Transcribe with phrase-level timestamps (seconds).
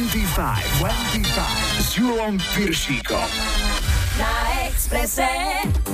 [0.00, 3.28] 25, 25 s Julom Piršíkom.
[4.16, 4.32] Na
[4.64, 5.28] Exprese.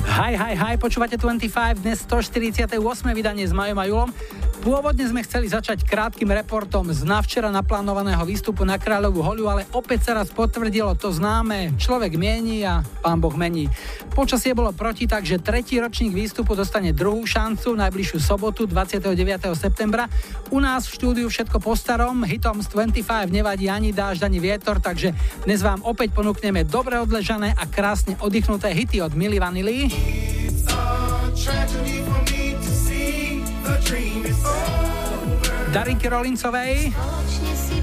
[0.06, 2.78] Hi, hi, hi, počúvate 25, dnes 148.
[3.10, 4.14] vydanie s Majom a Julom.
[4.66, 10.10] Pôvodne sme chceli začať krátkým reportom z navčera naplánovaného výstupu na Kráľovú holu, ale opäť
[10.10, 13.70] sa raz potvrdilo to známe, človek mieni a pán Boh mení.
[14.10, 19.06] Počasie bolo proti, takže tretí ročník výstupu dostane druhú šancu najbližšiu sobotu 29.
[19.54, 20.10] septembra.
[20.50, 24.82] U nás v štúdiu všetko po starom, hitom z 25 nevadí ani dážď, ani vietor,
[24.82, 25.14] takže
[25.46, 29.94] dnes vám opäť ponúkneme dobre odležané a krásne oddychnuté hity od Milly Vanilly.
[35.72, 36.96] Darinky Rolincovej.
[37.52, 37.78] si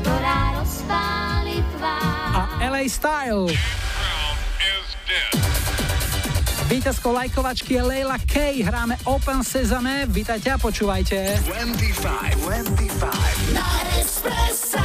[0.00, 2.32] ktorá rozpáli tvár.
[2.32, 3.52] A LA Style.
[6.64, 8.64] Víťazkou lajkovačky je Leila K.
[8.64, 10.08] Hráme Open Sesame.
[10.08, 11.44] Vítajte a počúvajte.
[11.44, 13.52] 25, 25.
[13.52, 13.68] Na
[14.00, 14.84] Expresse.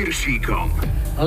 [0.00, 0.72] Piršíkom.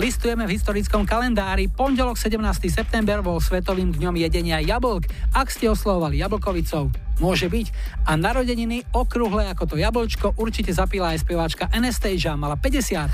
[0.01, 1.69] Listujeme v historickom kalendári.
[1.69, 2.41] Pondelok 17.
[2.73, 5.05] september bol svetovým dňom jedenia jablk.
[5.29, 6.89] Ak ste oslovovali jablkovicou,
[7.21, 7.69] môže byť.
[8.09, 13.13] A narodeniny okrúhle ako to jablčko určite zapila aj speváčka Anastasia, mala 50.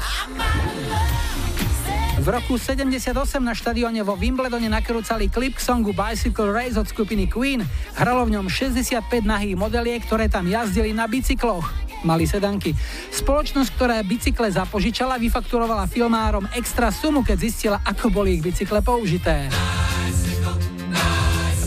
[2.24, 3.12] V roku 78
[3.44, 7.68] na štadióne vo Wimbledone nakrúcali klip k songu Bicycle Race od skupiny Queen.
[8.00, 11.90] Hralo v ňom 65 nahých modeliek, ktoré tam jazdili na bicykloch.
[12.08, 12.72] Mali sedanky.
[13.20, 19.52] Spoločnosť, ktorá bicykle zapožičala, vyfakturovala filmárom extra sumu, keď zistila, ako boli ich bicykle použité.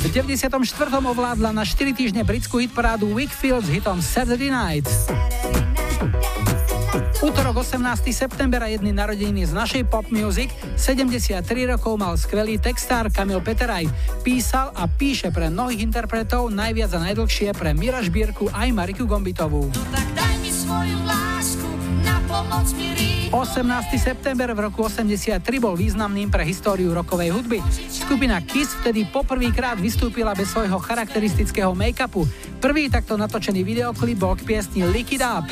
[0.00, 0.56] V 94.
[0.96, 4.88] ovládla na 4 týždne britskú hitparádu Wickfield s hitom Saturday Night.
[7.22, 8.10] Útorok 18.
[8.10, 10.50] september a jedny narodeniny z našej pop music.
[10.75, 11.38] 73
[11.70, 13.87] rokov mal skvelý textár Kamil Peteraj.
[14.26, 19.70] Písal a píše pre mnohých interpretov, najviac a najdlhšie pre Mira Žbírku aj Mariku Gombitovú.
[19.70, 20.22] No
[22.32, 23.93] 18.
[24.00, 27.61] september v roku 83 bol významným pre históriu rokovej hudby.
[27.93, 32.25] Skupina Kiss vtedy poprvýkrát vystúpila bez svojho charakteristického make-upu.
[32.56, 35.44] Prvý takto natočený videoklip bol k piesni Lick Up.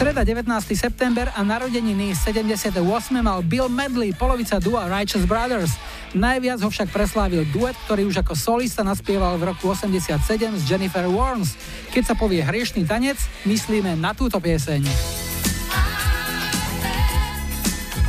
[0.00, 0.48] Streda 19.
[0.72, 2.72] september a narodeniny 78.
[3.20, 5.76] mal Bill Medley, polovica dua Righteous Brothers.
[6.16, 10.24] Najviac ho však preslávil duet, ktorý už ako solista naspieval v roku 87
[10.56, 11.52] s Jennifer Warnes.
[11.92, 14.88] Keď sa povie hriešný tanec, myslíme na túto pieseň.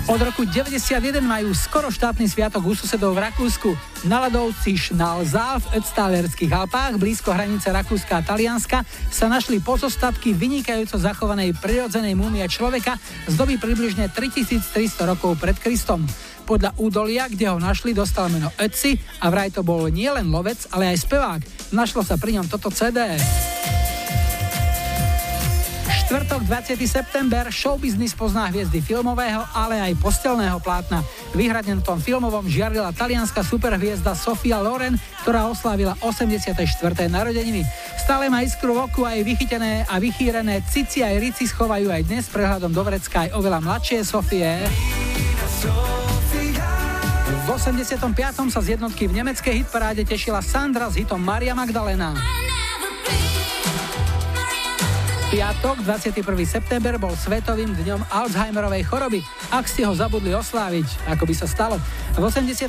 [0.10, 3.70] Od roku 91 majú skoro štátny sviatok u susedov v Rakúsku.
[4.10, 8.82] Na ľadovci Schnalzal v Ötztalerských Alpách, blízko hranice Rakúska a Talianska,
[9.14, 12.98] sa našli pozostatky vynikajúco zachovanej prirodzenej múmie človeka
[13.30, 16.02] z doby približne 3300 rokov pred Kristom.
[16.50, 20.98] Podľa údolia, kde ho našli, dostal meno Ötzi a vraj to bol nielen lovec, ale
[20.98, 21.42] aj spevák.
[21.78, 23.22] Našlo sa pri ňom toto CD
[26.12, 26.76] štvrtok 20.
[26.92, 31.00] september showbiznis pozná hviezdy filmového, ale aj postelného plátna.
[31.32, 36.52] Vyhradne na tom filmovom žiarila talianská superhviezda Sofia Loren, ktorá oslávila 84.
[37.08, 37.64] narodeniny.
[37.96, 42.28] Stále má iskru v oku aj vychytené a vychýrené cici aj rici schovajú aj dnes
[42.28, 44.68] prehľadom do vrecka aj oveľa mladšie Sofie.
[47.24, 48.52] V 85.
[48.52, 52.42] sa z jednotky v nemeckej hitparáde tešila Sandra s hitom Maria Magdalena
[55.32, 56.28] piatok, 21.
[56.44, 59.24] september, bol svetovým dňom Alzheimerovej choroby.
[59.48, 61.80] Ak ste ho zabudli osláviť, ako by sa stalo.
[62.12, 62.68] V 86.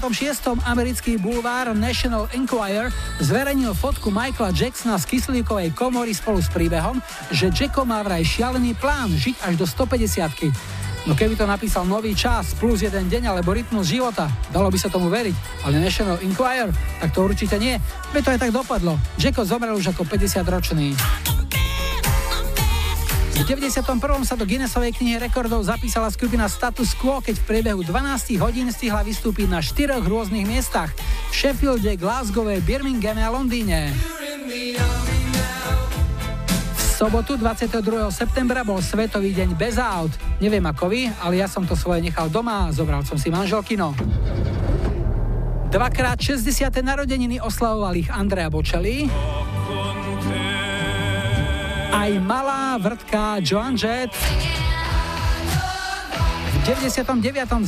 [0.62, 7.03] americký bulvár National Enquirer zverejnil fotku Michaela Jacksona z kyslíkovej komory spolu s príbehom,
[7.35, 12.15] že Jacko má vraj šialený plán žiť až do 150 No keby to napísal nový
[12.15, 16.70] čas plus jeden deň alebo rytmus života, dalo by sa tomu veriť, ale National Enquirer,
[17.03, 17.75] tak to určite nie.
[18.15, 18.94] Veď to aj tak dopadlo.
[19.19, 20.94] Jacko zomrel už ako 50 ročný.
[23.43, 23.99] V 91.
[24.23, 29.03] sa do Guinnessovej knihy rekordov zapísala skupina Status Quo, keď v priebehu 12 hodín stihla
[29.03, 30.94] vystúpiť na štyroch rôznych miestach.
[31.27, 33.91] V Sheffielde, Glasgowe, Birminghame a Londýne.
[36.71, 37.83] V sobotu 22.
[38.15, 40.15] septembra bol Svetový deň bez aut.
[40.39, 43.91] Neviem ako vy, ale ja som to svoje nechal doma a zobral som si manželkino.
[45.75, 46.47] Dvakrát 60.
[46.79, 49.11] narodeniny oslavoval ich Andrea Bocelli
[51.93, 54.11] aj malá vrtka Joan Jett.
[56.53, 57.05] V 99.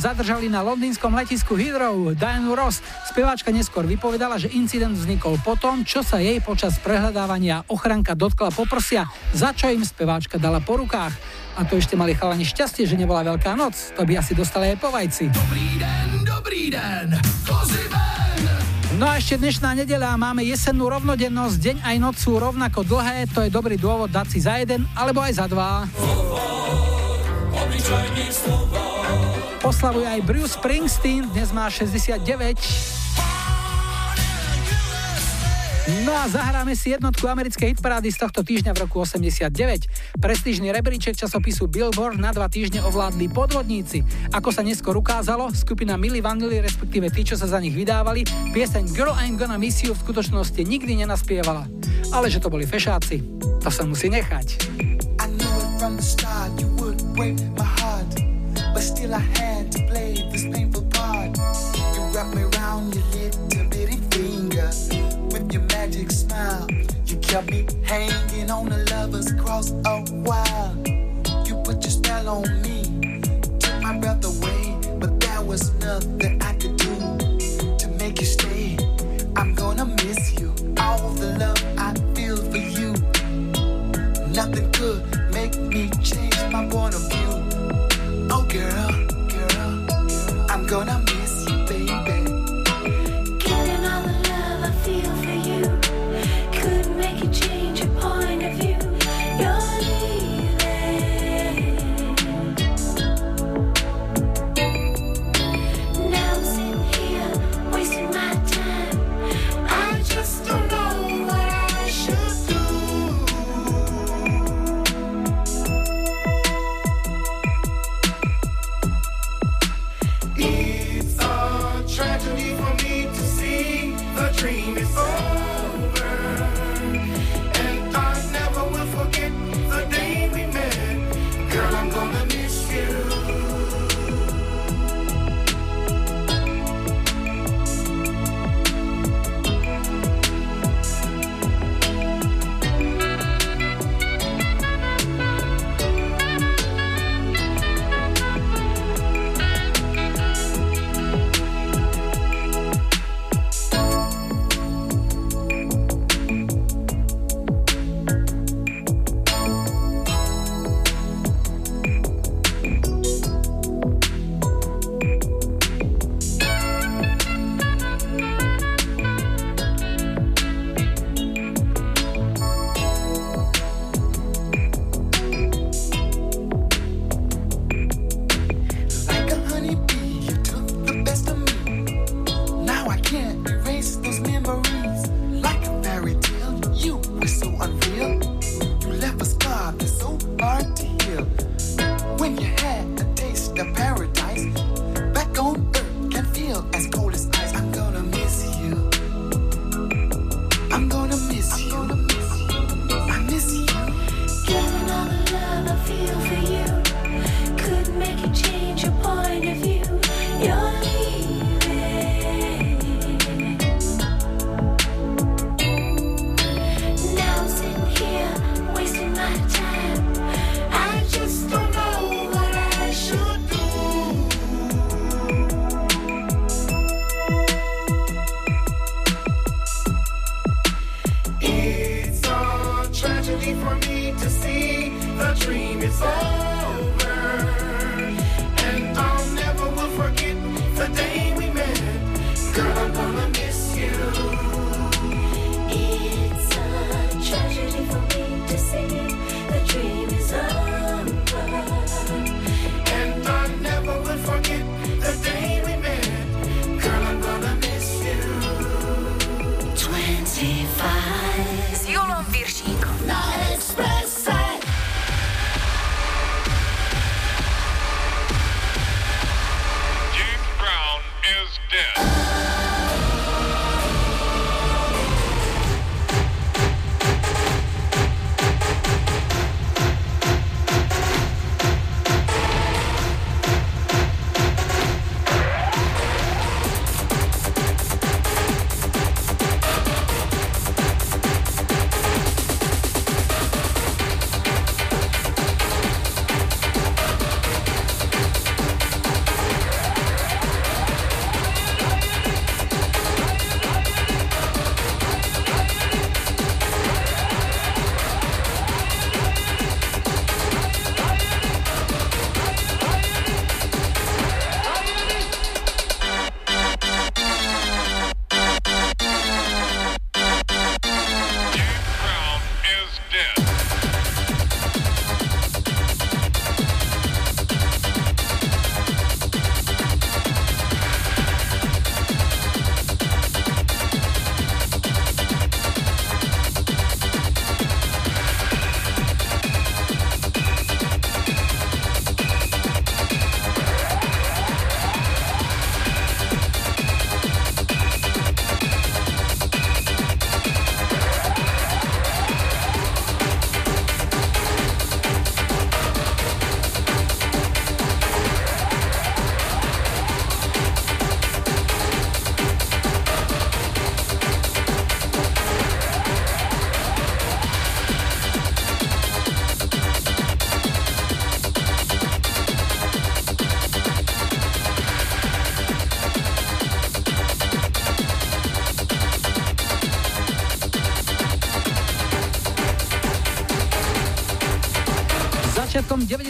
[0.01, 2.81] zadržali na londýnskom letisku Heathrow Diane Ross.
[3.05, 9.05] Speváčka neskôr vypovedala, že incident vznikol potom, čo sa jej počas prehľadávania ochranka dotkla poprsia,
[9.35, 11.13] za čo im speváčka dala po rukách.
[11.55, 13.95] A to ešte mali chalani šťastie, že nebola veľká noc.
[13.95, 15.31] To by asi dostali aj po vajci.
[15.31, 17.07] Dobrý den, dobrý den,
[18.95, 23.43] No a ešte dnešná nedeľa máme jesennú rovnodennosť, deň aj noc sú rovnako dlhé, to
[23.43, 25.83] je dobrý dôvod dať si za jeden alebo aj za dva.
[29.67, 32.23] Oslavuje aj Bruce Springsteen, dnes má 69.
[35.85, 40.17] No a zahráme si jednotku americkej hitparády z tohto týždňa v roku 89.
[40.17, 44.01] Prestížny rebríček časopisu Billboard na dva týždne ovládli podvodníci.
[44.33, 48.25] Ako sa neskôr ukázalo, skupina Milli Vanilli, respektíve tí, čo sa za nich vydávali,
[48.57, 51.69] pieseň Girl I'm Gonna Miss You v skutočnosti nikdy nenaspievala.
[52.09, 53.21] Ale že to boli fešáci,
[53.61, 54.65] to sa musí nechať.
[58.75, 60.34] But still I had to play this
[67.35, 70.73] Kept me hanging on the lover's cross a while.
[71.45, 72.81] You put your spell on me,
[73.59, 76.95] took my breath away, but there was nothing I could do
[77.77, 78.77] to make you stay.
[79.35, 80.53] I'm gonna miss you.
[80.79, 82.93] All the love I feel for you.
[84.31, 87.31] Nothing could make me change my point of view.
[88.31, 88.91] Oh, girl,
[89.27, 91.14] girl, I'm gonna miss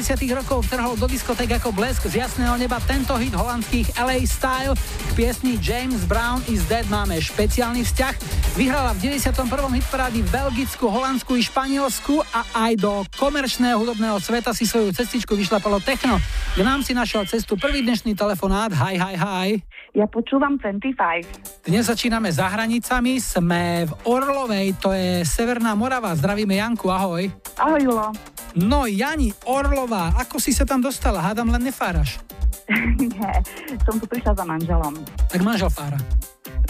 [0.06, 4.78] 80 rokov trhol do diskotek ako blesk z jasného neba tento hit holandských LA Style.
[4.78, 8.14] K piesni James Brown is Dead máme špeciálny vzťah.
[8.54, 9.50] Vyhrala v 91.
[9.50, 15.34] hitparády v Belgicku, Holandsku i Španielsku a aj do komerčného hudobného sveta si svoju cestičku
[15.34, 16.22] vyšlapalo techno.
[16.54, 18.78] K nám si našiel cestu prvý dnešný telefonát.
[18.78, 19.50] Hi, hi, hi.
[19.98, 21.66] Ja počúvam 25.
[21.66, 26.14] Dnes začíname za hranicami, sme v Orlovej, to je Severná Morava.
[26.14, 27.26] Zdravíme Janku, ahoj.
[27.58, 28.35] Ahoj, Julo.
[28.56, 31.20] No, Jani, Orlová, ako si sa tam dostala?
[31.20, 32.24] Hádam, len nefáraš.
[32.96, 33.44] Nie,
[33.84, 34.96] som tu prišla za manželom.
[35.28, 36.00] Tak manžel fára.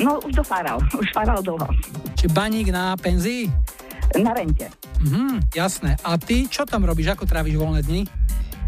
[0.01, 1.69] No, už dofáral, už fáral dlho.
[2.17, 3.47] Či baník na penzii?
[4.17, 4.73] Na rente.
[5.05, 5.93] Mhm, jasné.
[6.01, 7.13] A ty čo tam robíš?
[7.13, 8.01] Ako tráviš voľné dni?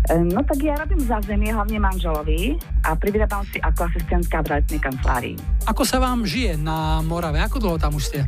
[0.07, 2.55] No tak ja robím zázemie hlavne manželovi
[2.87, 5.35] a privyrábam si ako asistentka v realitnej kancelárii.
[5.67, 7.43] Ako sa vám žije na Morave?
[7.43, 8.19] Ako dlho tam už ste?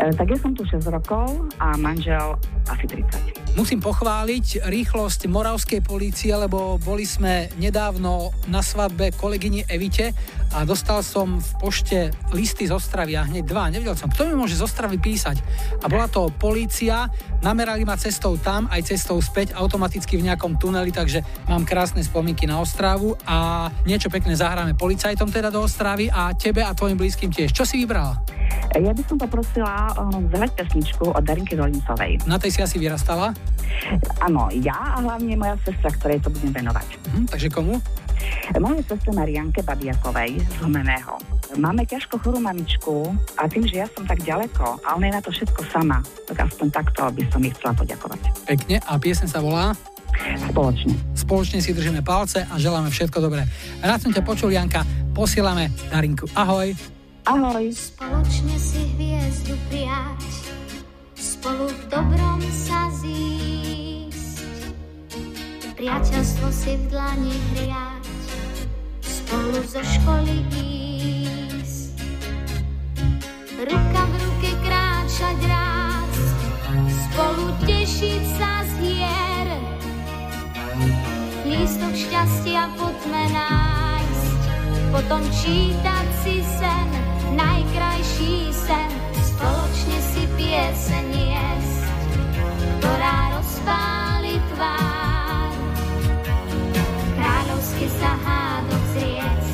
[0.00, 3.51] E, tak ja som tu 6 rokov a manžel asi 30.
[3.52, 10.16] Musím pochváliť rýchlosť moravskej polície, lebo boli sme nedávno na svadbe kolegyni Evite
[10.56, 11.98] a dostal som v pošte
[12.32, 13.68] listy z Ostravy a hneď dva.
[13.68, 15.44] Nevedel som, kto mi môže z Ostravy písať.
[15.80, 17.12] A bola to polícia,
[17.44, 22.48] namerali ma cestou tam, aj cestou späť, automaticky v nejakom tuneli, takže mám krásne spomienky
[22.48, 27.28] na Ostravu a niečo pekné zahráme policajtom teda do Ostravy a tebe a tvojim blízkym
[27.28, 27.52] tiež.
[27.52, 28.16] Čo si vybrala?
[28.72, 32.24] Ja by som poprosila um, pesničku od Darinky Dolincovej.
[32.24, 33.36] Na tej si asi vyrastala?
[34.22, 36.88] Áno, ja a hlavne moja sestra, ktorej to budem venovať.
[37.12, 37.76] Hm, takže komu?
[38.54, 41.18] Mojej sestre Marianke Babiakovej z Humeného.
[41.58, 45.22] Máme ťažko chorú mamičku a tým, že ja som tak ďaleko a ona je na
[45.22, 45.98] to všetko sama,
[46.30, 48.20] tak aspoň takto by som jej chcela poďakovať.
[48.46, 48.76] Pekne.
[48.86, 49.74] A piesen sa volá?
[50.48, 50.94] Spoločne.
[51.18, 53.42] Spoločne si držíme palce a želáme všetko dobré.
[53.82, 54.86] Rád som ťa počul, Janka.
[55.12, 56.30] Posielame Darinku.
[56.32, 56.72] Ahoj.
[57.26, 57.64] Ahoj.
[57.74, 59.81] Spoločne si hviezdu prijať,
[65.82, 68.06] Priateľstvo si v dlani hriať,
[69.02, 71.98] spolu zo školy ísť.
[73.66, 76.14] Ruka v ruke kráčať raz,
[76.86, 79.48] spolu tešiť sa z hier.
[81.50, 84.42] Lístok šťastia poďme nájsť,
[84.94, 86.88] potom čítať si sen,
[87.34, 91.82] najkrajší sen, spoločne si pieseň jesť,
[92.78, 95.01] ktorá rozpáli tvár.
[97.82, 99.46] Sa hádok zriec,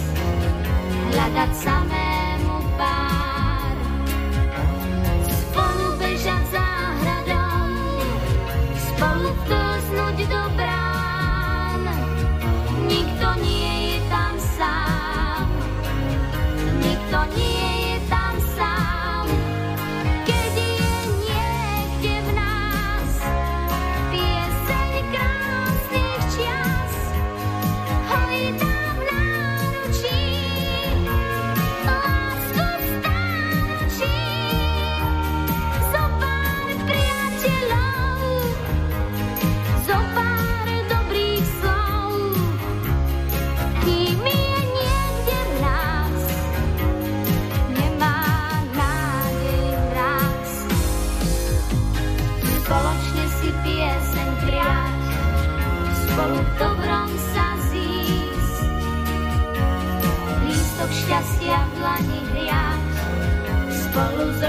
[1.12, 2.07] hľadať samému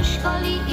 [0.03, 0.68] spolu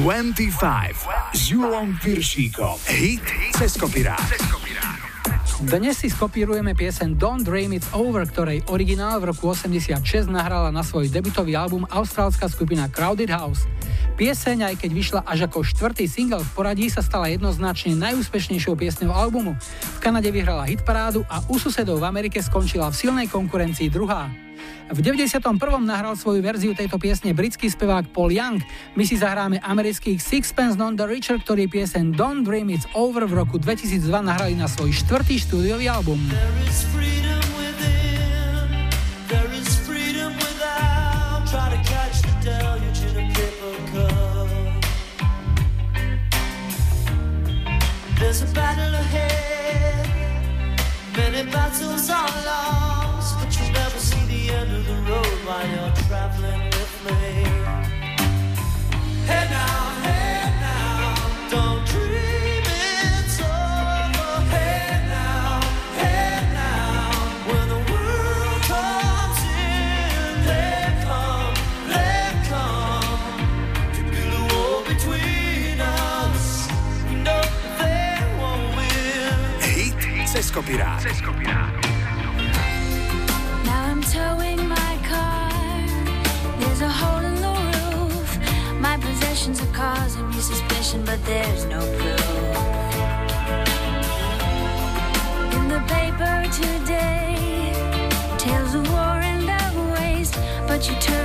[0.00, 2.80] 25 s Julom Piršíkom.
[2.88, 3.20] Hit
[3.52, 4.16] cez kopirát.
[5.60, 10.00] Dnes si skopírujeme piesen Don't Dream It's Over, ktorej originál v roku 86
[10.32, 13.68] nahrala na svoj debutový album austrálska skupina Crowded House.
[14.16, 19.12] Pieseň, aj keď vyšla až ako štvrtý single v poradí, sa stala jednoznačne najúspešnejšou piesňou
[19.12, 19.52] albumu.
[19.60, 24.32] V Kanade vyhrala hitparádu a u susedov v Amerike skončila v silnej konkurencii druhá.
[24.90, 25.54] V 91.
[25.86, 28.58] nahral svoju verziu tejto piesne britský spevák Paul Young.
[28.98, 33.38] My si zahráme amerických Sixpence Non the Richer, ktorý piesen Don't Dream It's Over v
[33.38, 36.18] roku 2002 nahrali na svoj štvrtý štúdiový album.
[48.18, 50.06] There's a battle ahead,
[51.16, 52.99] many battles are lost,
[55.50, 57.18] while you're traveling with me.
[59.30, 61.14] Hey now, hey now,
[61.50, 64.32] don't dream it's over.
[64.54, 65.60] Hey now,
[66.02, 67.10] hey now,
[67.48, 71.54] when the world comes in, they come,
[71.92, 73.20] they come
[73.96, 76.68] to build a wall between us.
[77.08, 77.14] We
[77.80, 79.34] they won't win.
[79.60, 81.02] Hit cez kopirát.
[81.42, 81.69] Now
[89.48, 92.20] My are causing me suspicion, but there's no proof.
[95.56, 97.72] In the paper today,
[98.36, 100.36] tales of war and of waste,
[100.68, 101.19] but you turn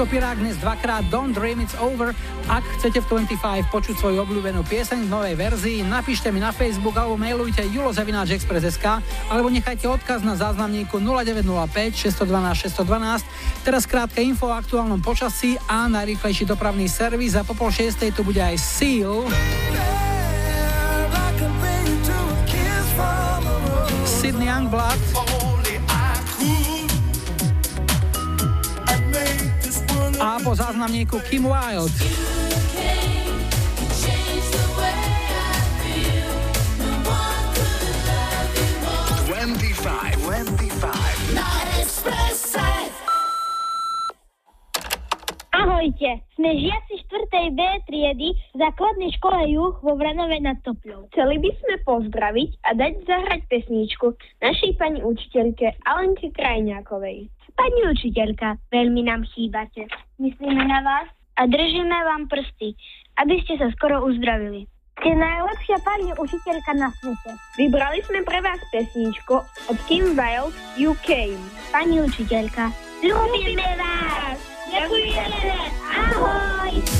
[0.00, 2.16] Cez kopirák dnes dvakrát Don't Dream It's Over.
[2.48, 6.96] Ak chcete v 25 počuť svoju obľúbenú pieseň v novej verzii, napíšte mi na Facebook
[6.96, 8.96] alebo mailujte julozavináčexpress.sk
[9.28, 13.28] alebo nechajte odkaz na záznamníku 0905 612 612.
[13.60, 18.24] Teraz krátke info o aktuálnom počasí a najrýchlejší dopravný servis a po pol šiestej tu
[18.24, 19.28] bude aj Seal.
[24.08, 25.09] Sydney Youngblood
[30.50, 31.94] po záznamníku Kim Wilde.
[39.30, 41.38] 25, 25.
[41.38, 41.46] Na
[41.78, 42.66] Expresse.
[45.54, 46.94] Ahojte, sme žiaci
[47.30, 47.54] 4.
[47.54, 51.14] B triedy v základnej škole Juh vo Vranove nad Topľou.
[51.14, 57.30] Chceli by sme pozdraviť a dať zahrať pesničku našej pani učiteľke Alenke Krajňákovej.
[57.60, 59.84] Pani učiteľka, veľmi nám chýbate.
[60.16, 62.72] Myslíme na vás a držíme vám prsty,
[63.20, 64.64] aby ste sa skoro uzdravili.
[64.96, 67.36] Ste najlepšia pani učiteľka na svete.
[67.60, 71.36] Vybrali sme pre vás pesničku od Kim Wilde UK.
[71.68, 72.72] Pani učiteľka,
[73.04, 74.40] ľúbime vás!
[74.72, 75.52] Ďakujeme!
[75.84, 76.99] Ahoj!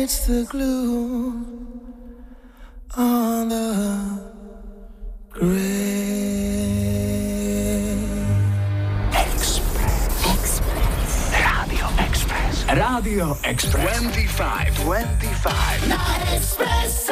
[0.00, 1.46] Light hits the glue
[2.96, 4.30] on the
[11.60, 12.64] Radio Express.
[12.68, 13.98] Radio Express.
[13.98, 14.78] 25.
[14.80, 15.88] 25.
[15.88, 15.96] Na
[16.34, 17.09] Expresse.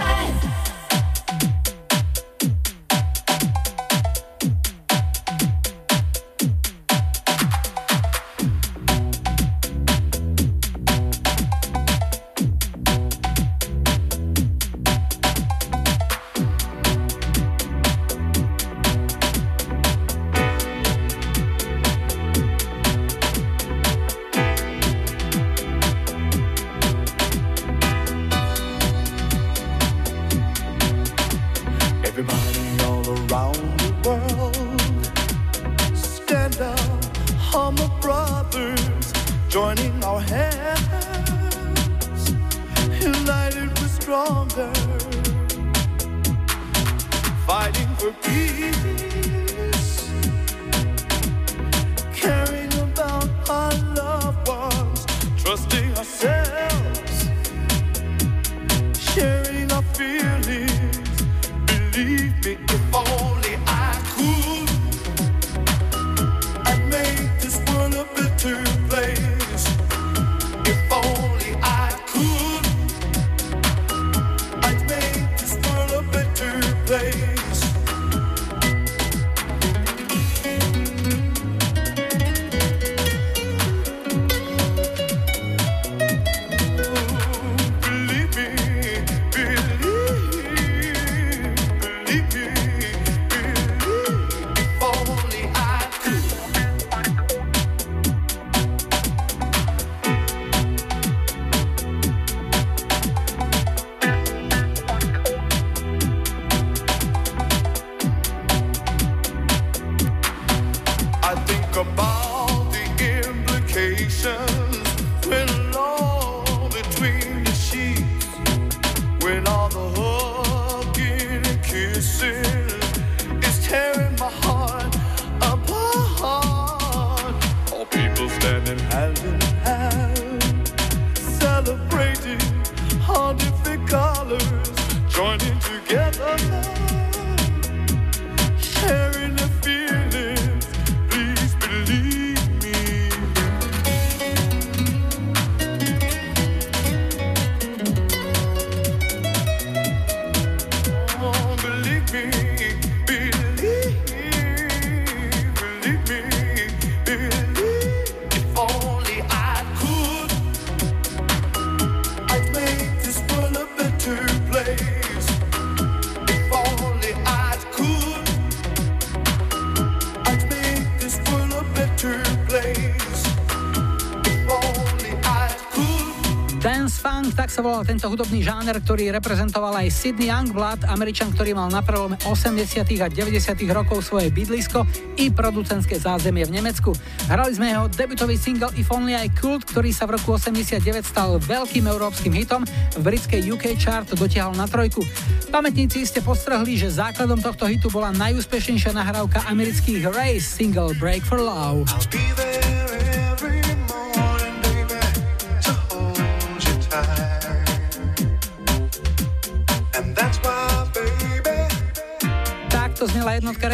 [177.48, 181.80] Tak sa volal tento hudobný žáner, ktorý reprezentoval aj Sydney Youngblood, Američan, ktorý mal na
[181.80, 182.84] prelome 80.
[183.00, 183.64] a 90.
[183.72, 184.84] rokov svoje bydlisko
[185.16, 186.92] i producentské zázemie v Nemecku.
[187.24, 191.40] Hrali sme jeho debutový single If Only I Could, ktorý sa v roku 89 stal
[191.40, 195.00] veľkým európskym hitom, v britskej UK chart dotiahol na trojku.
[195.48, 201.40] Pamätníci ste postrehli, že základom tohto hitu bola najúspešnejšia nahrávka amerických Race single Break for
[201.40, 201.88] Love.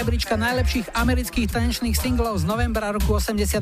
[0.04, 3.56] Rebríčka najlepších amerických tanečných singlov z novembra roku 88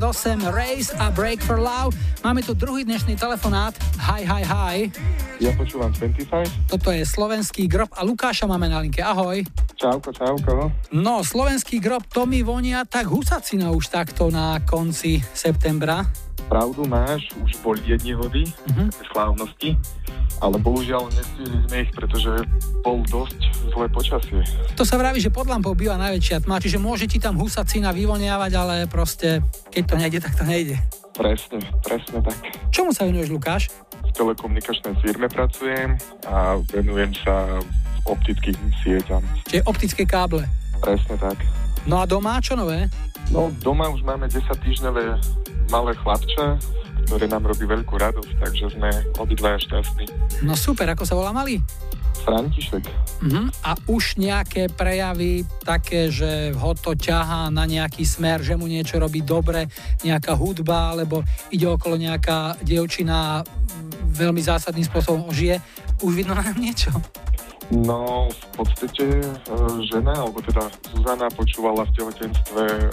[0.51, 1.95] Race a Break for Love.
[2.19, 3.71] Máme tu druhý dnešný telefonát.
[4.11, 4.91] Hi, hi, hi.
[5.39, 6.67] Ja počúvam 25.
[6.67, 8.99] Toto je slovenský grob a Lukáša máme na linke.
[8.99, 9.39] Ahoj.
[9.79, 10.67] Čauko, čauko.
[10.91, 16.03] No, slovenský grob, to mi vonia tak husacina už takto na konci septembra.
[16.51, 18.91] Pravdu máš, už boli jedni hody, uh-huh.
[19.15, 19.79] slávnosti,
[20.43, 22.35] ale bohužiaľ nestihli sme ich, pretože
[22.83, 24.41] bol dosť zlé počasie.
[24.75, 28.51] To sa vraví, že pod lampou býva najväčšia tma, čiže môže ti tam husacina vyvoniavať,
[28.57, 29.39] ale proste,
[29.71, 30.75] keď to nejde, tak to nejde.
[31.13, 32.37] Presne, presne tak.
[32.73, 33.69] Čomu sa venuješ, Lukáš?
[34.01, 35.93] V telekomunikačnej firme pracujem
[36.25, 37.61] a venujem sa
[38.09, 39.21] optickým sieťam.
[39.45, 40.43] Čiže optické káble.
[40.81, 41.37] Presne tak.
[41.85, 42.89] No a doma, čo nové?
[43.31, 45.19] No, doma už máme 10 týždňové
[45.71, 46.59] malé chlapče,
[47.07, 48.89] ktoré nám robí veľkú radosť, takže sme
[49.19, 50.05] obidvaja šťastní.
[50.47, 51.59] No super, ako sa volá malý?
[52.21, 52.83] František.
[53.23, 53.49] Uh-huh.
[53.65, 59.01] A už nejaké prejavy také, že ho to ťahá na nejaký smer, že mu niečo
[59.01, 59.67] robí dobre,
[60.05, 63.41] nejaká hudba, alebo ide okolo nejaká dievčina
[64.13, 65.57] veľmi zásadným spôsobom ožije.
[66.05, 66.93] Už vidno na niečo.
[67.71, 69.33] No, v podstate e,
[69.87, 72.87] žena, alebo teda Zuzana počúvala v tehotenstve e,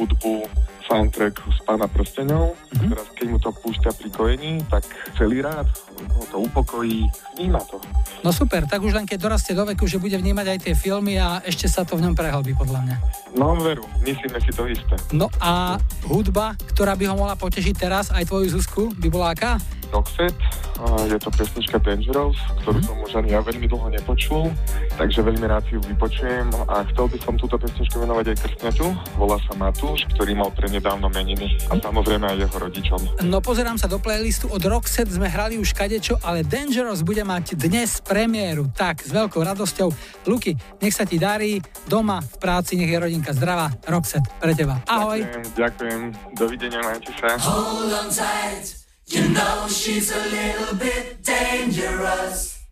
[0.00, 0.48] hudbu
[0.90, 2.58] soundtrack z Pána prstenov.
[2.58, 2.90] Mm-hmm.
[2.90, 4.82] Teraz keď mu to púšťa pri kojení, tak
[5.14, 5.70] celý rád
[6.18, 7.06] ho to upokojí,
[7.38, 7.78] vníma to.
[8.26, 11.14] No super, tak už len keď dorastie do veku, že bude vnímať aj tie filmy
[11.22, 12.96] a ešte sa to v ňom prehlbí podľa mňa.
[13.38, 14.98] No veru, myslíme si to isté.
[15.14, 15.78] No a
[16.10, 19.62] hudba, ktorá by ho mohla potešiť teraz, aj tvoju Zuzku, by bola aká?
[19.90, 20.42] Roxette,
[20.80, 24.48] a je to pesnička Dangerous, ktorú som už ani ja veľmi dlho nepočul,
[24.96, 28.86] takže veľmi rád si ju vypočujem a chcel by som túto pesničku venovať aj krstnetu,
[29.20, 33.00] volá sa Matúš, ktorý mal prednedávno meniny a samozrejme aj jeho rodičom.
[33.28, 37.60] No pozerám sa do playlistu, od Roxette sme hrali už kadečo, ale Dangerous bude mať
[37.60, 39.92] dnes premiéru, tak s veľkou radosťou.
[40.30, 44.80] Luky, nech sa ti darí, doma, v práci, nech je rodinka zdravá, Roxette pre teba.
[44.88, 45.20] Ahoj.
[45.20, 46.00] Ďakujem, ďakujem,
[46.40, 47.36] dovidenia, majte sa.
[47.36, 48.79] Hold on tight.
[49.10, 52.64] You know she's a little bit dangerous.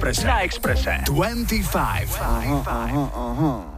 [0.00, 0.90] Viršík na Exprese.
[0.90, 0.98] Na Exprese.
[1.06, 2.20] 25.
[2.20, 3.69] Aha, aha, aha.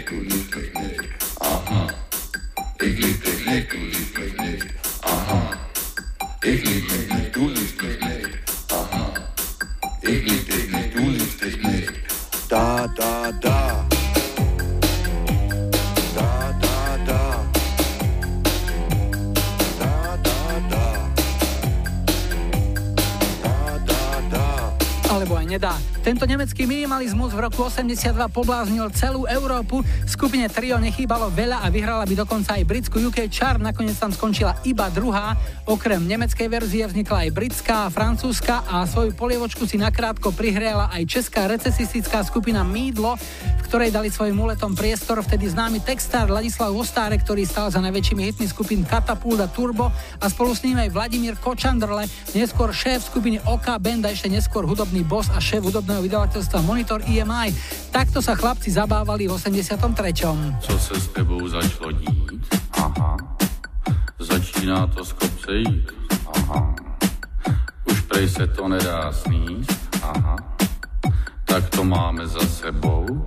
[0.00, 0.81] くゆくゆ
[27.02, 29.82] nemecký minimalizmus v roku 82 pobláznil celú Európu.
[30.06, 34.54] Skupine Trio nechýbalo veľa a vyhrala by dokonca aj britskú UK chart, nakoniec tam skončila
[34.62, 35.34] iba druhá.
[35.66, 41.50] Okrem nemeckej verzie vznikla aj britská francúzska a svoju polievočku si nakrátko prihriala aj česká
[41.50, 47.48] recesistická skupina Mídlo, v ktorej dali svojim úletom priestor vtedy známy textár Ladislav Ostáre, ktorý
[47.48, 49.88] stal za najväčšími hitmi skupín Katapult Turbo
[50.20, 52.04] a spolu s ním aj Vladimír Kočandrle,
[52.36, 57.00] neskôr šéf skupiny OK Band a ešte neskôr hudobný boss a šéf hudobného vydavateľstva Monitor
[57.08, 57.48] EMI.
[57.88, 59.80] Takto sa chlapci zabávali v 83.
[60.60, 62.44] Co se s tebou začalo dít?
[62.76, 63.16] Aha.
[64.20, 65.88] Začíná to z kopce jít.
[66.28, 66.76] Aha.
[67.88, 69.96] Už prej se to nedá sníst.
[70.04, 70.36] Aha.
[71.48, 73.24] Tak to máme za sebou.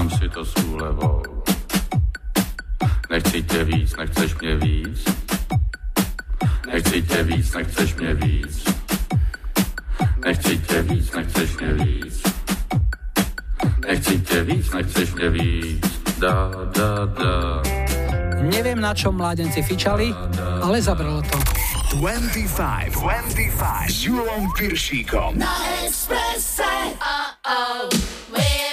[0.00, 1.22] Říkám si to s úlevou.
[3.10, 5.04] Nechci tě víc, nechceš mě víc.
[6.72, 8.64] Nechci tě víc, nechceš mě víc.
[10.24, 12.22] Nechci tě víc, nechceš mě víc.
[13.88, 16.02] Nechci tě víc, nechceš mě víc.
[16.18, 17.62] Da, da, da.
[18.40, 20.14] Neviem, na čom mládenci fičali,
[20.62, 21.38] ale zabralo to.
[21.96, 25.38] 25, 25 s Julom Piršíkom.
[25.38, 26.64] Na Expresse.
[26.64, 27.88] Uh-oh,
[28.32, 28.69] we're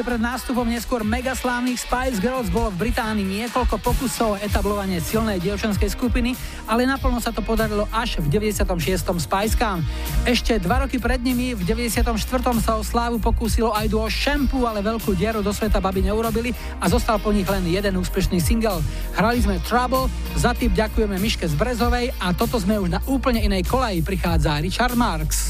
[0.00, 5.36] Ešte pred nástupom neskôr megaslávnych Spice Girls bolo v Británii niekoľko pokusov o etablovanie silnej
[5.44, 6.32] dievčenskej skupiny,
[6.64, 8.64] ale naplno sa to podarilo až v 96.
[8.96, 9.84] Spice Girls.
[10.24, 12.16] Ešte dva roky pred nimi, v 94.
[12.64, 16.88] sa o slávu pokúsilo aj duo Shampoo, ale veľkú dieru do sveta baby neurobili a
[16.88, 18.80] zostal po nich len jeden úspešný single.
[19.20, 23.44] Hrali sme Trouble, za tým ďakujeme Miške z Brezovej a toto sme už na úplne
[23.44, 24.00] inej kolaji.
[24.00, 25.49] Prichádza Richard Marks.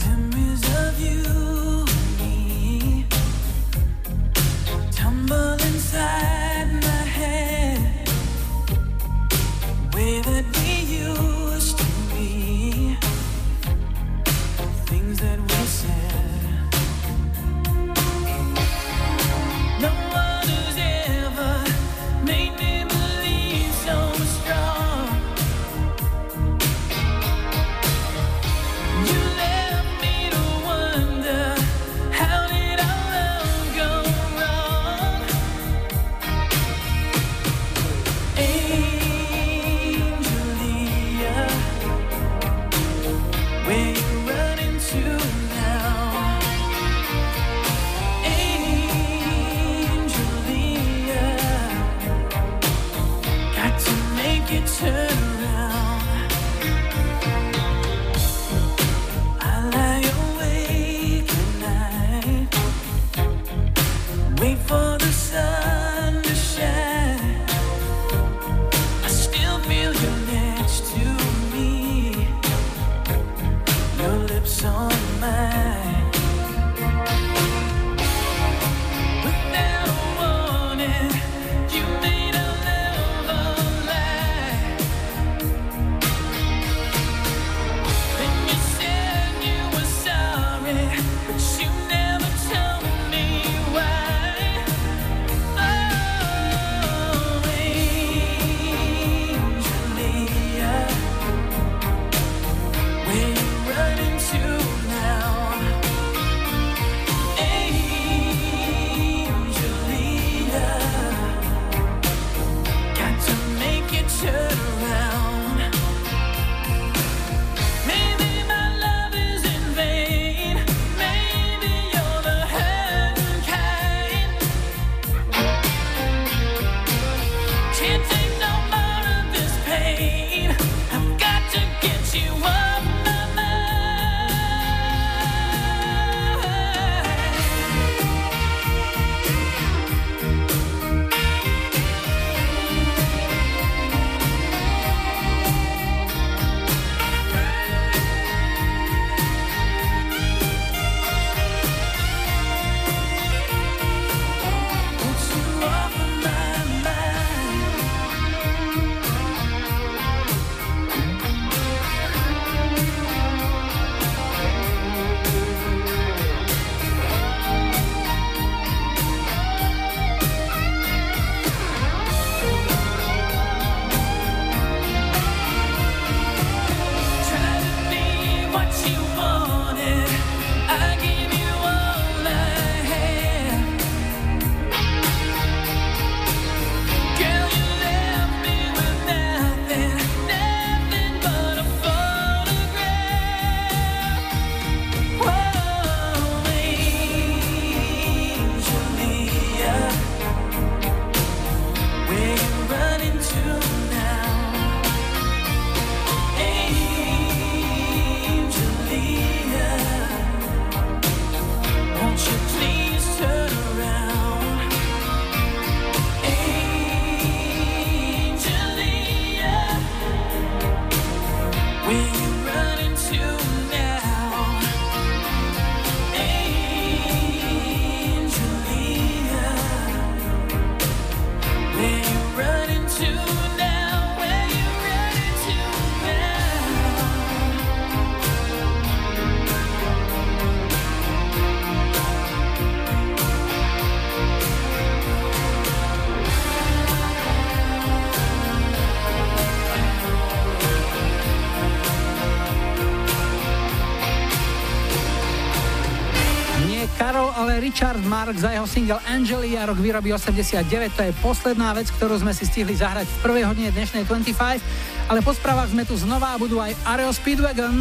[257.80, 262.36] Richard Mark za jeho single Angelia, rok výroby 89, to je posledná vec, ktorú sme
[262.36, 264.60] si stihli zahrať v prvej hodine dnešnej 25,
[265.08, 267.80] ale po správach sme tu znova a budú aj Areo Speedwagon.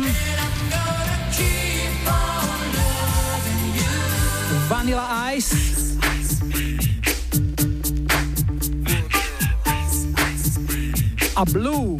[4.72, 5.04] Vanilla
[5.36, 5.60] Ice.
[11.36, 12.00] A Blue.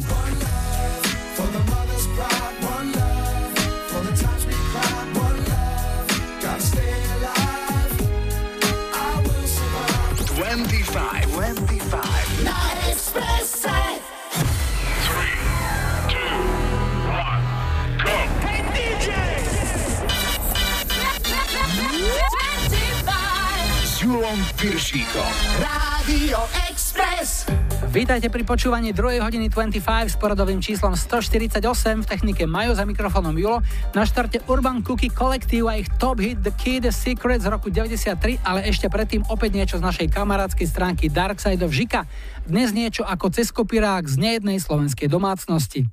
[28.10, 29.22] Vítajte pri počúvaní 2.
[29.22, 31.62] hodiny 25 s poradovým číslom 148
[32.02, 33.62] v technike Majo za mikrofónom Julo.
[33.94, 37.70] Na štarte Urban Cookie Collective a ich top hit The Key The Secret z roku
[37.70, 42.10] 93, ale ešte predtým opäť niečo z našej kamarádskej stránky Dark Side of Žika.
[42.50, 45.86] Dnes niečo ako cez kopirák z nejednej slovenskej domácnosti.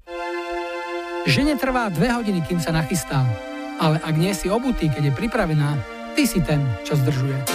[1.29, 3.29] Žene trvá dve hodiny, kým sa nachystá.
[3.77, 5.69] Ale ak nie si obutý, keď je pripravená,
[6.17, 7.45] ty si ten, čo zdržuje.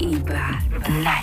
[0.00, 0.56] Iba
[1.04, 1.20] na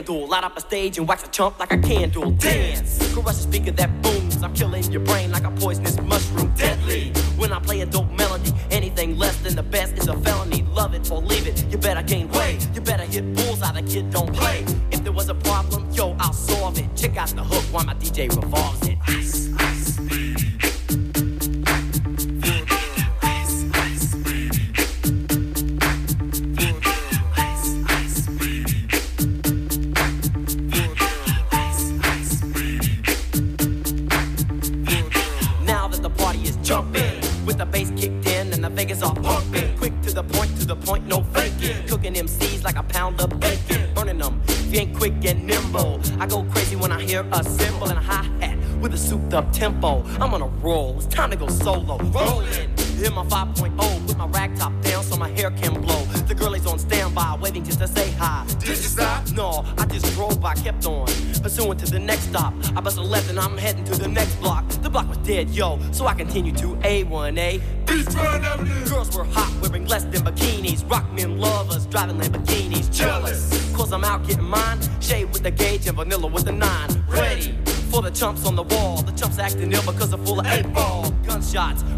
[0.00, 0.26] a.
[0.26, 2.30] Light up a stage and wax a chump like a candle.
[2.32, 3.12] Dance!
[3.12, 3.99] Crush a speaker that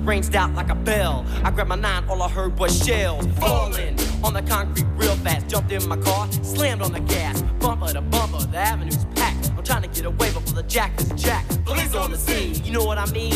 [0.05, 1.25] ranged out like a bell.
[1.45, 5.49] I grabbed my nine, all I heard was shells falling on the concrete real fast.
[5.49, 7.43] Jumped in my car, slammed on the gas.
[7.61, 9.51] Bumper to bumper, the avenue's packed.
[9.57, 11.65] I'm trying to get away before the jack is jacked.
[11.65, 13.35] Police on the scene, you know what I mean?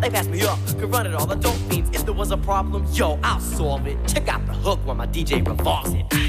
[0.00, 1.26] They passed me up, could run it all.
[1.26, 1.90] The dope fiends.
[1.92, 3.98] If there was a problem, yo, I'll solve it.
[4.06, 6.27] Check out the hook while my DJ revolves it.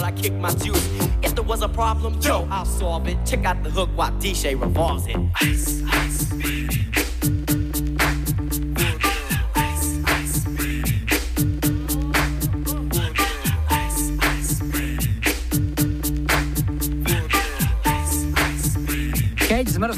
[0.00, 0.88] While I kick my juice.
[1.22, 3.18] If there was a problem, yo, I'll solve it.
[3.26, 5.16] Check out the hook while DJ revolves it.
[5.42, 6.32] Ice, ice,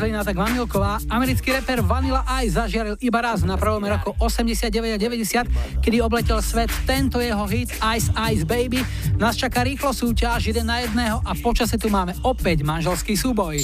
[0.02, 0.98] zmrzlina, tak vanilková.
[1.06, 6.42] Americký reper Vanilla Ice zažiaril iba raz na prvom roku 89 a 90, kedy obletel
[6.42, 8.82] svet tento jeho hit Ice Ice Baby.
[9.14, 13.62] Nás čaká rýchlo súťaž, jeden na jedného a počase tu máme opäť manželský súboj.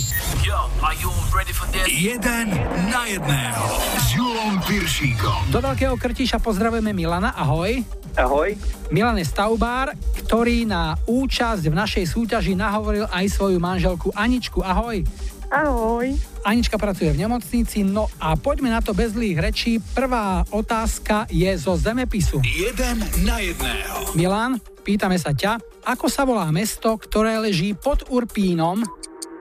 [1.91, 2.47] Jeden
[2.87, 3.67] na jedného
[3.99, 5.51] s Julom Piršíkom.
[5.51, 7.83] Do Veľkého Krtiša pozdravujeme Milana, ahoj.
[8.15, 8.55] Ahoj.
[8.95, 9.91] Milan je stavbár,
[10.23, 14.63] ktorý na účasť v našej súťaži nahovoril aj svoju manželku Aničku.
[14.63, 15.03] Ahoj.
[15.49, 16.13] Ahoj.
[16.45, 19.81] Anička pracuje v nemocnici, no a poďme na to bez zlých rečí.
[19.81, 22.45] Prvá otázka je zo zemepisu.
[22.45, 24.13] Jeden na jedného.
[24.13, 25.57] Milan, pýtame sa ťa,
[25.89, 28.85] ako sa volá mesto, ktoré leží pod Urpínom?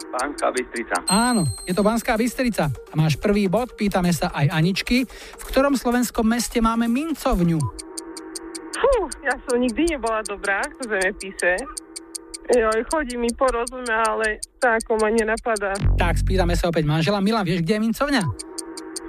[0.07, 0.95] Pánska Bystrica.
[1.11, 2.71] Áno, je to Banská Bystrica.
[2.71, 7.59] A máš prvý bod, pýtame sa aj Aničky, v ktorom slovenskom meste máme mincovňu.
[8.77, 8.93] Fú,
[9.27, 11.59] ja som nikdy nebola dobrá v zemepise.
[12.47, 15.75] Joj, chodí mi porozume, ale tak ako ma nenapadá.
[15.99, 17.19] Tak, spýtame sa opäť manžela.
[17.19, 18.23] Milan, vieš, kde je mincovňa?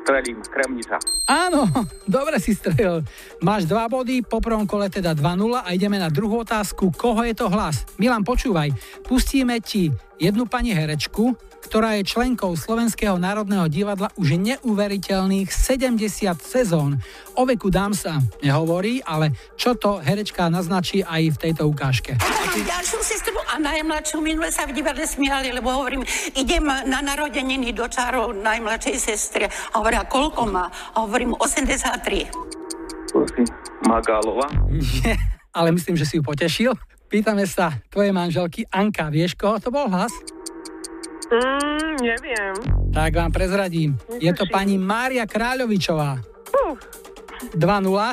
[0.03, 0.97] Strelím, Kremnica.
[1.29, 1.71] Áno,
[2.09, 3.07] dobre si strelil.
[3.39, 6.91] Máš dva body, po prvom kole teda 2-0 a ideme na druhú otázku.
[6.91, 7.87] Koho je to hlas?
[8.01, 8.75] Milan, počúvaj.
[9.07, 15.99] Pustíme ti jednu pani herečku, ktorá je členkou Slovenského národného divadla už neuveriteľných 70
[16.41, 17.03] sezón.
[17.35, 22.17] O veku dám sa nehovorí, ale čo to herečka naznačí aj v tejto ukážke.
[22.59, 26.03] Ďalšiu sestru a najmladšiu minule sa v divadle smiali, lebo hovorím,
[26.35, 29.47] idem na narodeniny do čárov najmladšej sestry.
[29.47, 30.67] A hovoria, koľko má?
[30.95, 32.29] A hovorím, 83.
[33.87, 34.51] Magálova.
[34.69, 35.15] Nie,
[35.55, 36.75] ale myslím, že si ju potešil.
[37.09, 40.13] Pýtame sa tvojej manželky Anka, vieš, koho to bol hlas?
[41.29, 42.55] Mm, neviem.
[42.89, 43.97] Tak vám prezradím.
[44.17, 46.19] Je to pani Mária Kráľovičová.
[47.55, 47.55] 2-0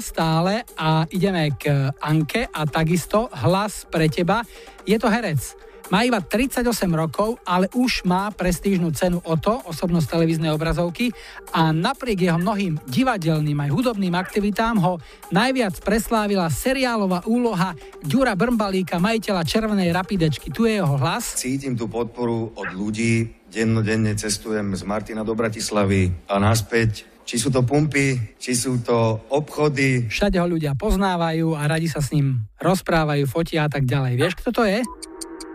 [0.05, 4.45] stále a ideme k Anke a takisto hlas pre teba.
[4.85, 5.64] Je to herec.
[5.93, 11.13] Má iba 38 rokov, ale už má prestížnu cenu o to, osobnosť televíznej obrazovky
[11.53, 14.97] a napriek jeho mnohým divadelným aj hudobným aktivitám ho
[15.29, 20.49] najviac preslávila seriálová úloha Ďura Brmbalíka, majiteľa Červenej rapidečky.
[20.49, 21.37] Tu je jeho hlas.
[21.37, 23.45] Cítim tú podporu od ľudí.
[23.45, 27.07] Dennodenne cestujem z Martina do Bratislavy a naspäť.
[27.25, 30.05] či sú to pumpy, či sú to obchody.
[30.05, 34.13] Všade ho ľudia poznávajú a radi sa s ním rozprávajú, fotia a tak ďalej.
[34.13, 34.85] Vieš, kto to je?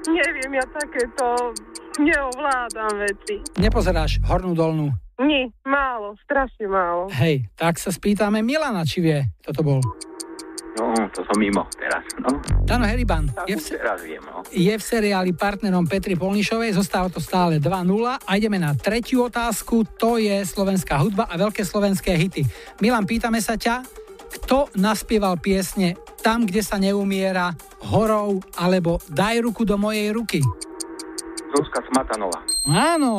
[0.09, 1.53] Neviem, ja takéto
[2.01, 3.45] neovládam veci.
[3.61, 4.89] Nepozeráš hornú dolnú.
[5.21, 7.13] Nie, málo, strašne málo.
[7.13, 9.81] Hej, tak sa spýtame Milana, či vie, kto to bol.
[10.81, 12.41] No, to som mimo teraz, no.
[12.65, 14.41] Dano Heriban je v, Teraz viem, no.
[14.49, 17.69] je v seriáli partnerom Petri Polnišovej, zostáva to stále 2-0
[18.23, 22.47] a ideme na tretiu otázku, to je slovenská hudba a veľké slovenské hity.
[22.81, 23.83] Milan, pýtame sa ťa,
[24.31, 27.53] kto naspieval piesne Tam, kde sa neumiera,
[27.91, 30.41] Horou alebo Daj ruku do mojej ruky?
[31.51, 32.47] Zuzka Smatanová.
[32.63, 33.19] Áno.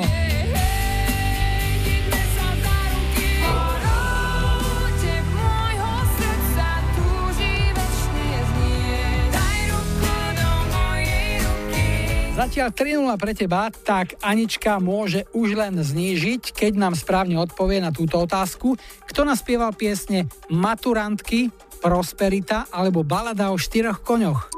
[12.41, 17.93] Zatiaľ 3-0 pre teba, tak Anička môže už len znížiť, keď nám správne odpovie na
[17.93, 18.73] túto otázku.
[19.05, 21.53] Kto naspieval piesne Maturantky,
[21.85, 24.49] Prosperita alebo Balada o štyroch koňoch?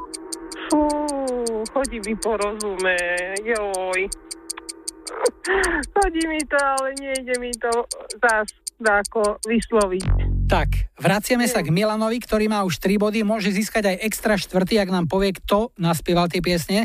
[0.72, 0.80] Fú,
[1.76, 2.96] chodí mi porozume,
[3.44, 4.00] joj.
[5.92, 7.84] Chodí mi to, ale nejde mi to
[8.16, 8.48] zás
[8.80, 10.33] ako vysloviť.
[10.44, 14.76] Tak, vraciame sa k Milanovi, ktorý má už 3 body, môže získať aj extra štvrtý,
[14.76, 16.84] ak nám povie, kto naspieval tie piesne.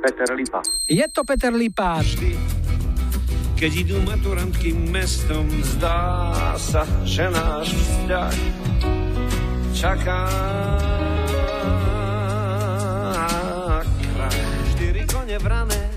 [0.00, 0.62] Peter Lipa.
[0.88, 2.16] Je to Peter Lipáš.
[3.60, 5.44] Keď idú maturantky mestom,
[5.76, 8.34] zdá sa, že náš vzťah
[9.76, 10.20] čaká
[14.20, 14.38] krach.
[14.76, 15.89] Štyri kone vrané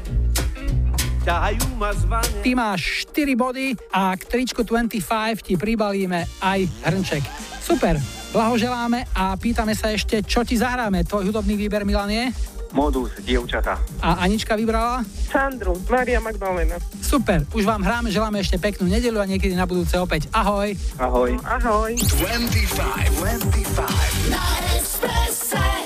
[1.23, 2.43] ťahajú ma zvane.
[2.43, 7.23] Ty máš 4 body a k tričku 25 ti pribalíme aj hrnček.
[7.63, 7.95] Super,
[8.35, 11.07] blahoželáme a pýtame sa ešte, čo ti zahráme.
[11.07, 12.27] Tvoj hudobný výber, Milan, je?
[12.73, 13.77] Modus, dievčata.
[14.01, 15.05] A Anička vybrala?
[15.29, 16.81] Sandru, Maria Magdalena.
[16.99, 20.25] Super, už vám hráme, želáme ešte peknú nedelu a niekedy na budúce opäť.
[20.33, 20.73] Ahoj.
[20.97, 21.37] Ahoj.
[21.45, 21.93] Ahoj.
[21.93, 24.33] 25, 25.
[24.33, 24.43] Na
[24.73, 25.82] Expresse.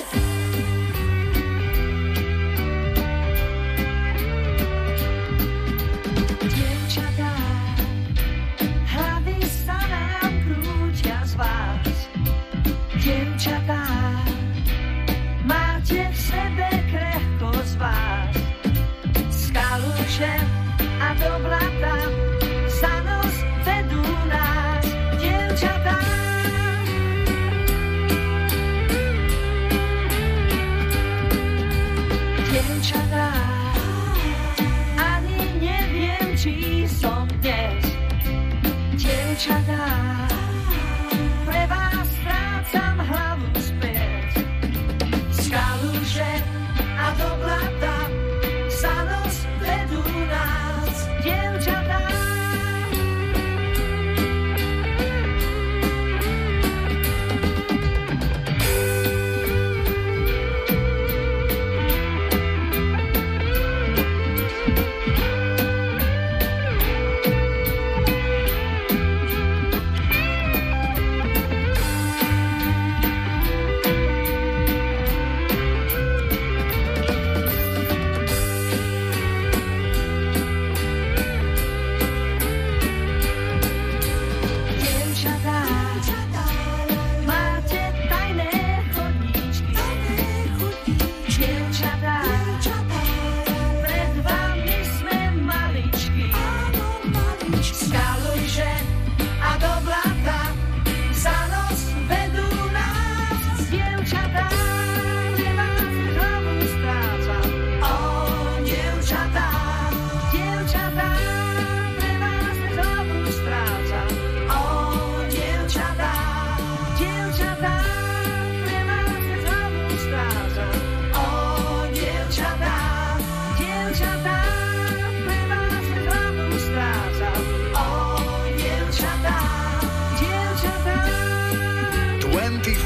[20.18, 20.57] share.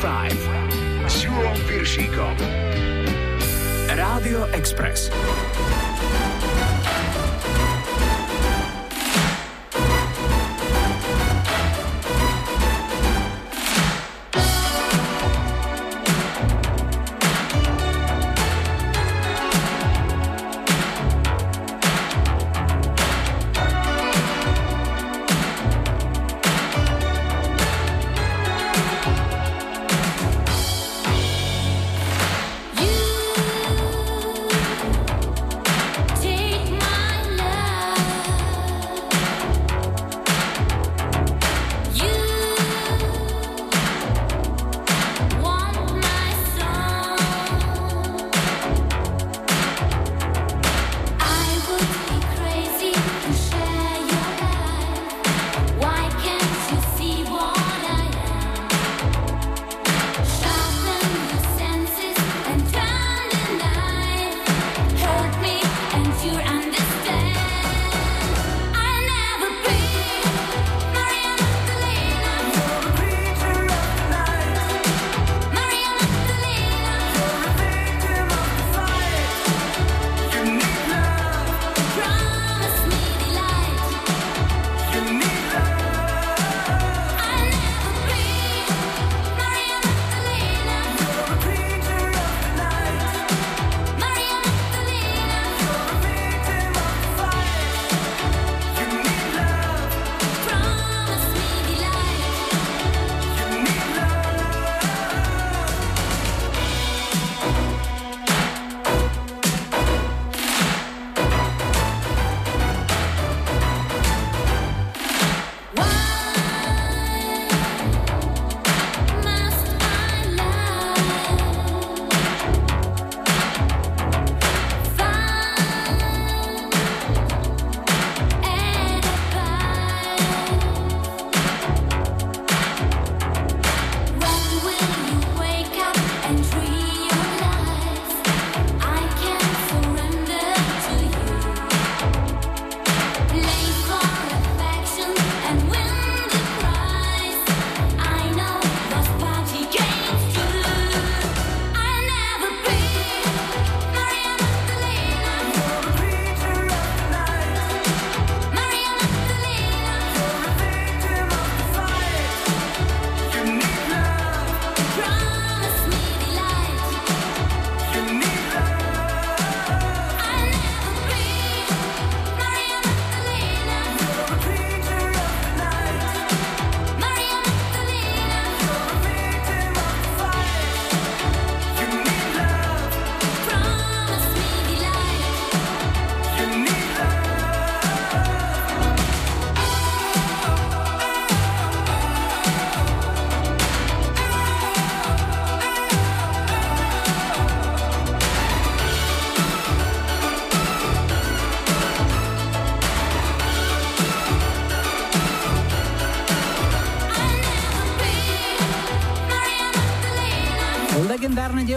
[0.03, 2.35] 25 s Julom Piršíkom.
[3.87, 5.15] Rádio Express.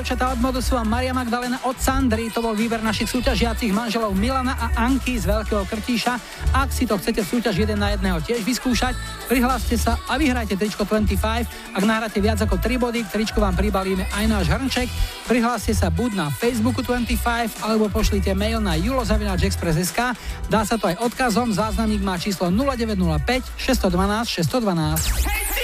[0.06, 2.30] dievčatá od Modusu a Maria Magdalena od Sandry.
[2.30, 6.22] To bol výber našich súťažiacich manželov Milana a Anky z Veľkého Krtíša.
[6.54, 8.94] Ak si to chcete v súťaži 1 na jedného tiež vyskúšať,
[9.26, 11.50] prihláste sa a vyhrajte tričko 25.
[11.74, 14.94] Ak nahráte viac ako 3 body, k tričku vám pribalíme aj náš hrnček.
[15.26, 20.14] Prihláste sa buď na Facebooku 25 alebo pošlite mail na julozavinačexpress.sk.
[20.54, 23.90] Dá sa to aj odkazom, záznamník má číslo 0905 612
[24.54, 25.55] 612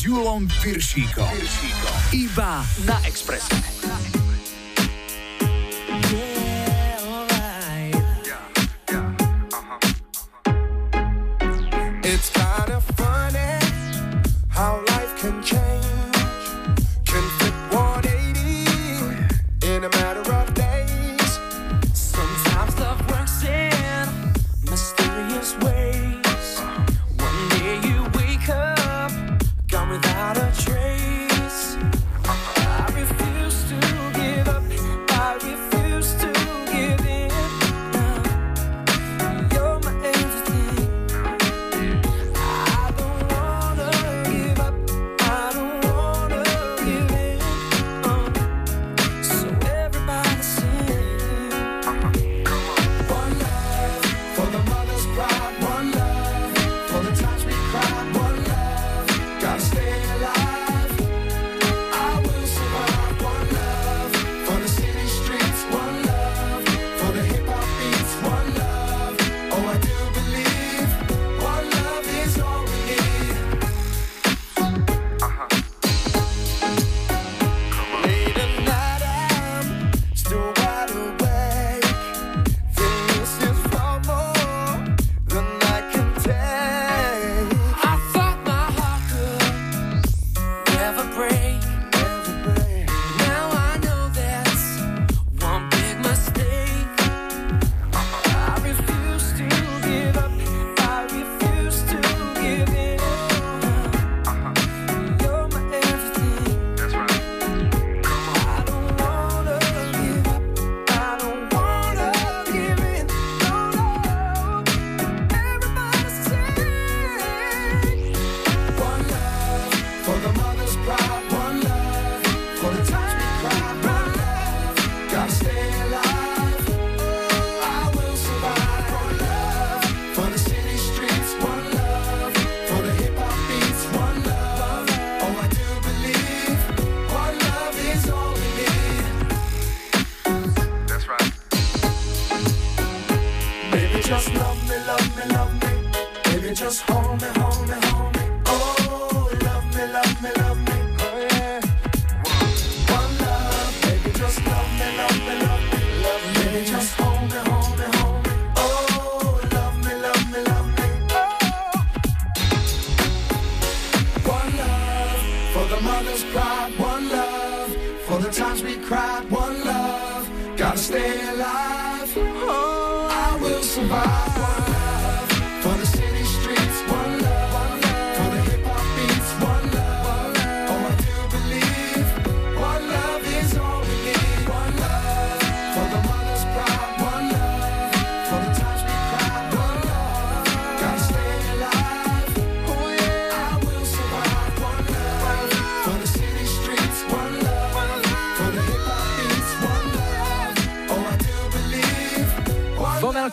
[0.00, 1.28] s Julom Piršíkom.
[2.16, 4.19] Iba na Expresse.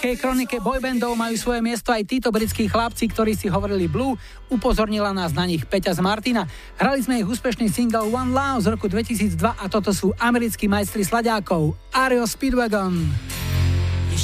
[0.08, 4.16] rock'n'rollskej kronike boybandov majú svoje miesto aj títo britskí chlapci, ktorí si hovorili Blue.
[4.48, 6.48] Upozornila nás na nich Peťa z Martina.
[6.80, 11.04] Hrali sme ich úspešný single One Love z roku 2002 a toto sú americkí majstri
[11.04, 13.04] sladákov Ario Speedwagon.
[14.08, 14.20] You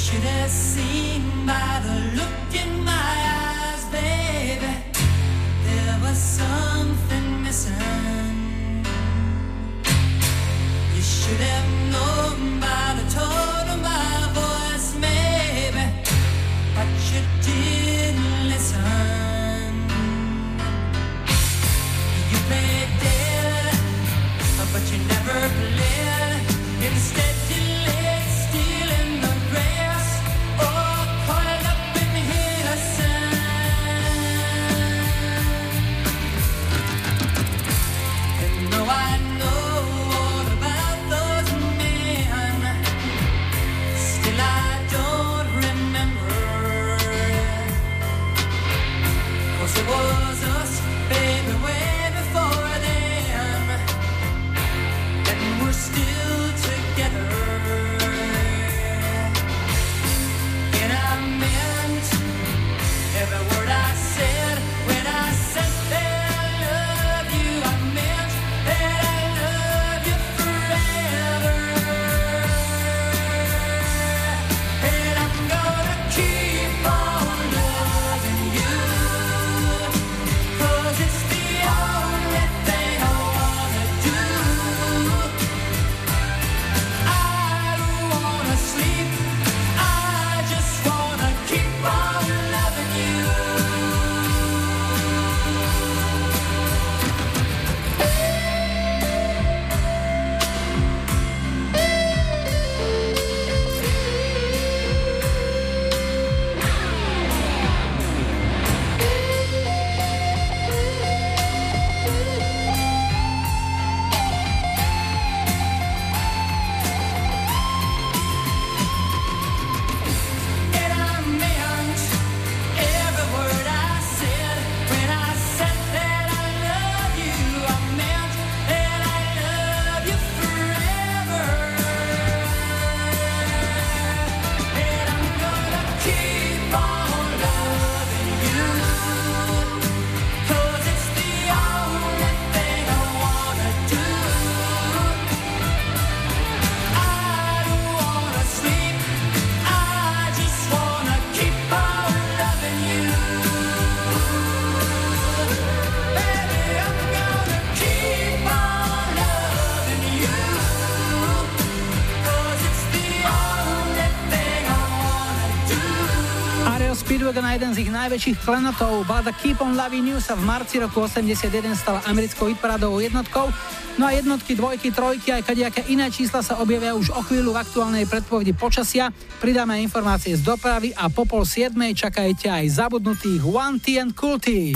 [167.94, 169.06] najväčších klenotov.
[169.06, 171.46] Balada Keep on Loving You sa v marci roku 81
[171.78, 173.46] stala americkou hitparádovou jednotkou.
[173.94, 177.62] No a jednotky, dvojky, trojky aj kadejaké iné čísla sa objavia už o chvíľu v
[177.62, 179.14] aktuálnej predpovedi počasia.
[179.38, 184.74] Pridáme informácie z dopravy a po pol siedmej čakajte aj zabudnutých One T and T.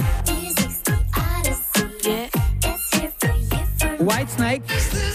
[3.98, 5.07] White Snake.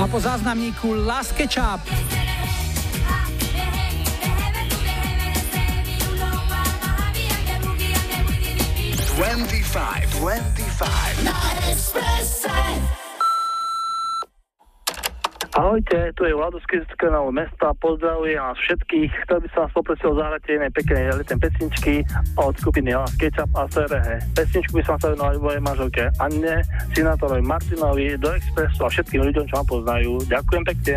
[0.00, 1.80] A po záznamníku Last Ketchup.
[9.16, 10.42] 25,
[11.20, 12.99] 25.
[15.60, 16.64] Ahojte, tu je Vlado z
[17.36, 19.12] mesta, pozdravujem vás všetkých.
[19.12, 21.94] Chcel by som vás poprosil zahrať jednej peknej letnej pesničky
[22.40, 24.24] od skupiny Alan Sketchup a Serehe.
[24.32, 26.64] Pesničku by som venoval mojej manželke Anne,
[26.96, 30.24] Sinátorovi Martinovi, do Expressu a všetkým ľuďom, čo ma poznajú.
[30.32, 30.96] Ďakujem pekne.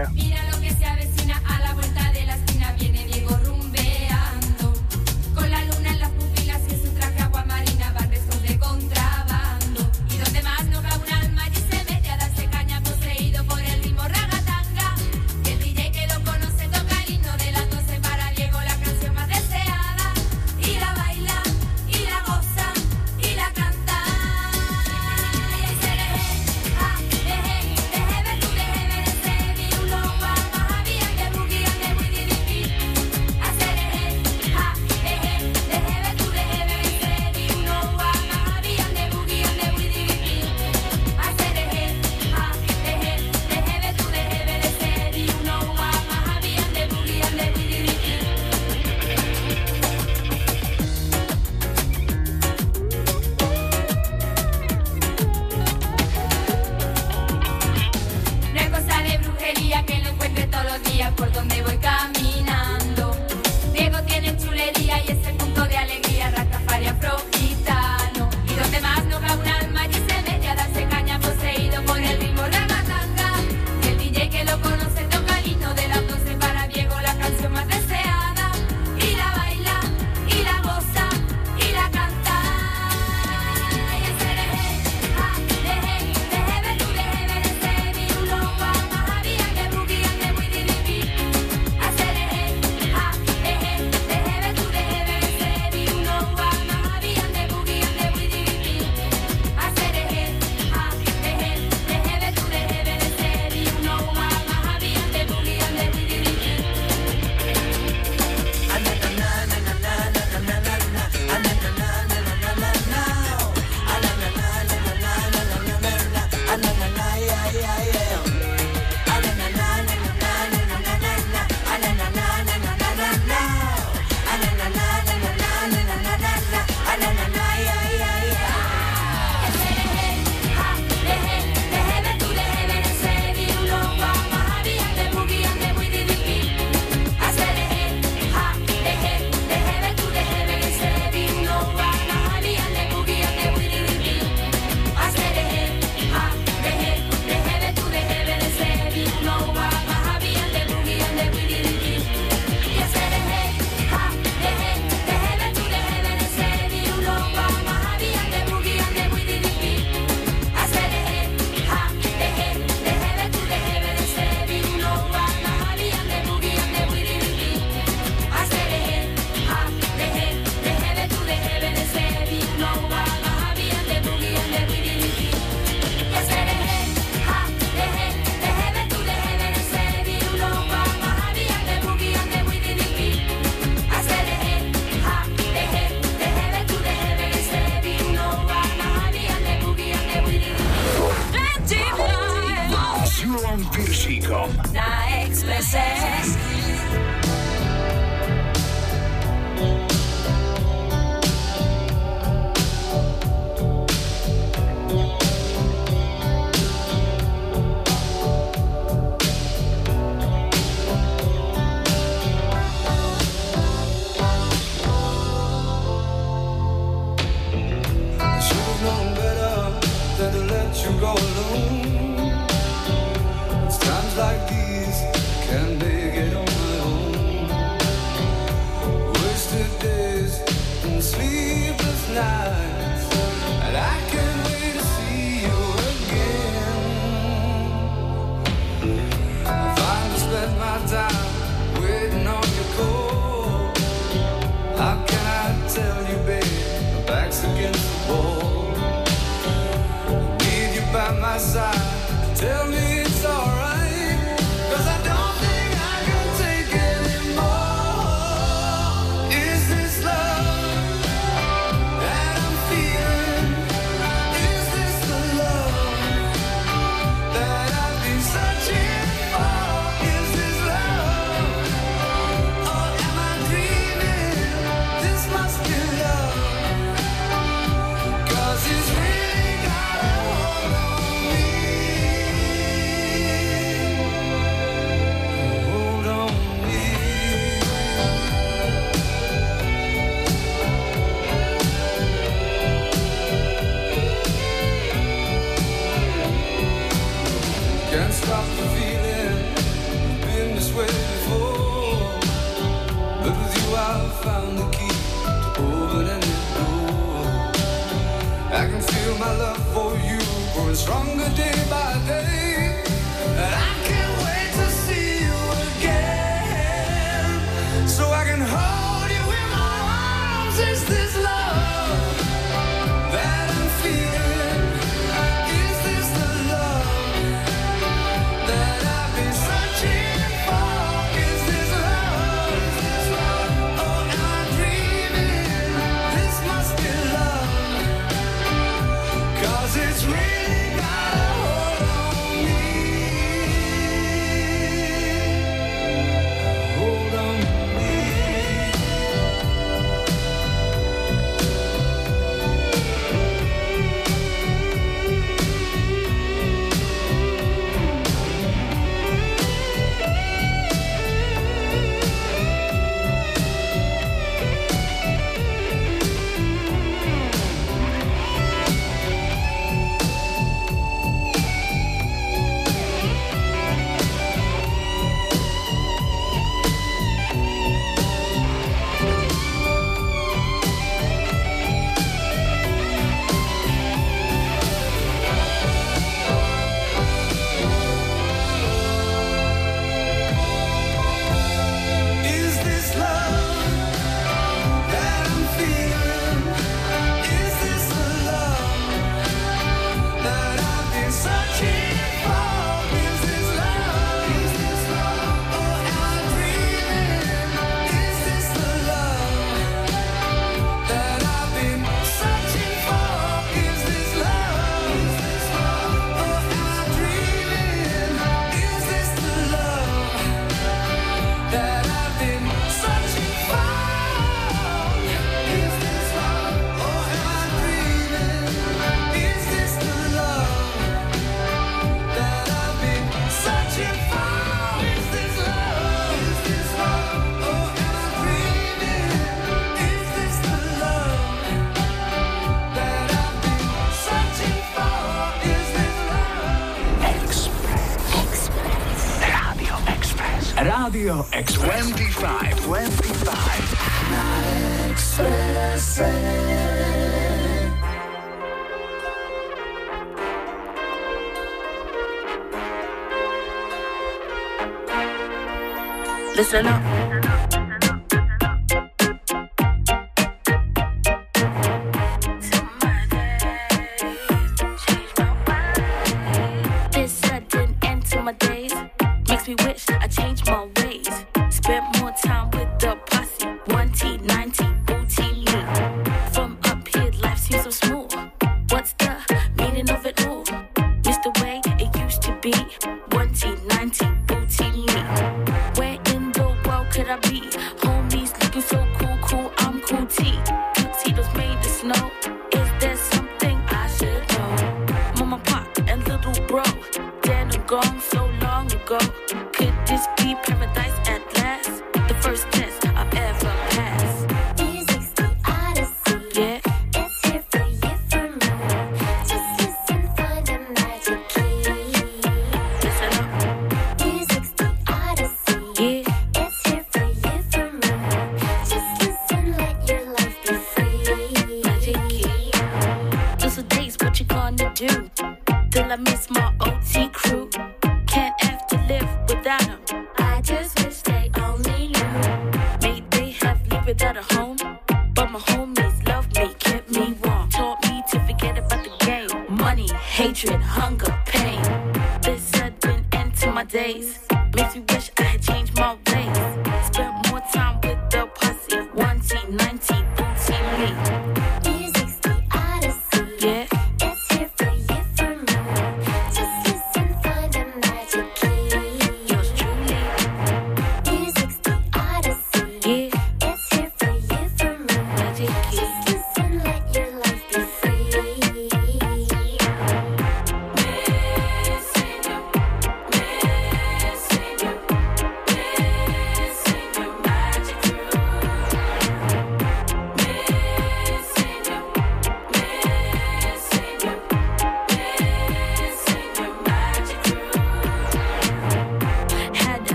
[466.43, 466.82] Listen up.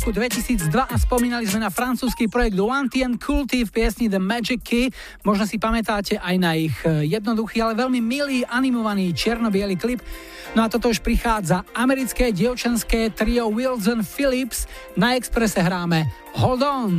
[0.00, 4.64] roku 2002 a spomínali sme na francúzsky projekt One Tien Culty v piesni The Magic
[4.64, 4.88] Key.
[5.28, 10.00] Možno si pamätáte aj na ich e, jednoduchý, ale veľmi milý animovaný černo klip.
[10.56, 14.64] No a toto už prichádza americké dievčenské trio Wilson Phillips.
[14.96, 16.92] Na exprese hráme Hold On.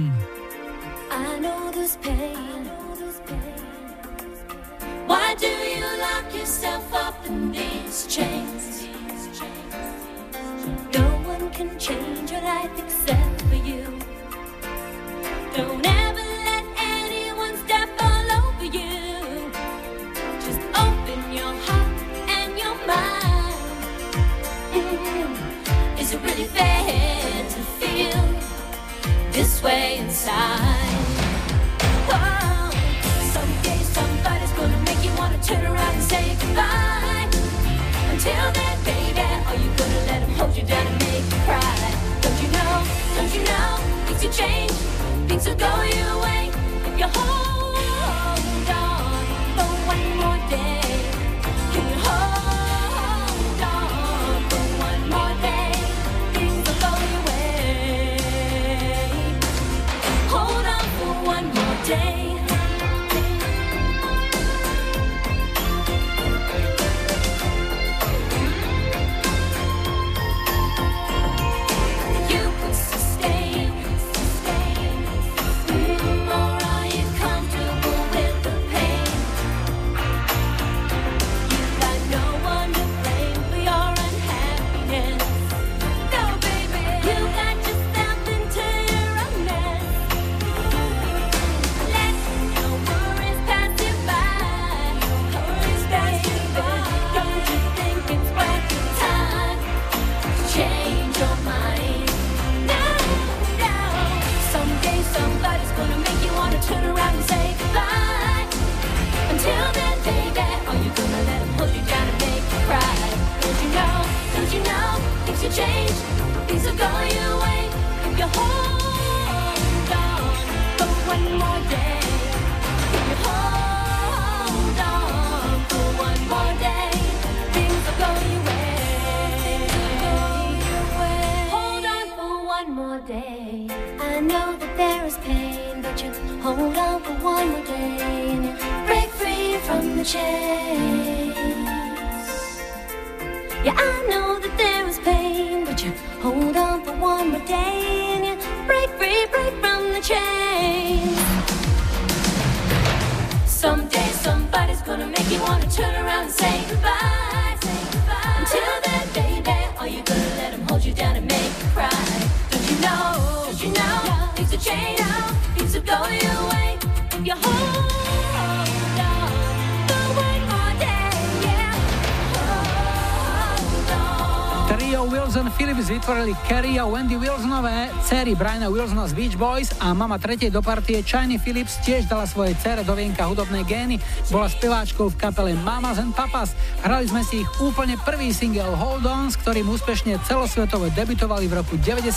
[178.21, 182.29] Mary Briana Wilsona z Beach Boys a mama tretej do partie Chiny Phillips tiež dala
[182.29, 183.97] svoje cere do vienka hudobné gény.
[184.29, 186.53] Bola speváčkou v kapele Mamas and Papas.
[186.85, 191.65] Hrali sme si ich úplne prvý single Hold On, s ktorým úspešne celosvetovo debutovali v
[191.65, 192.13] roku 90.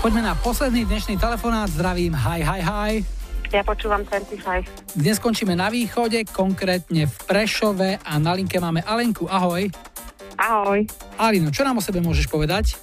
[0.00, 1.68] Poďme na posledný dnešný telefonát.
[1.68, 2.92] Zdravím, hi, hi, hi.
[3.52, 4.96] Ja počúvam 25.
[4.96, 9.28] Dnes skončíme na východe, konkrétne v Prešove a na linke máme Alenku.
[9.28, 9.68] Ahoj.
[10.40, 10.88] Ahoj.
[11.20, 12.80] Alino, čo nám o sebe môžeš povedať?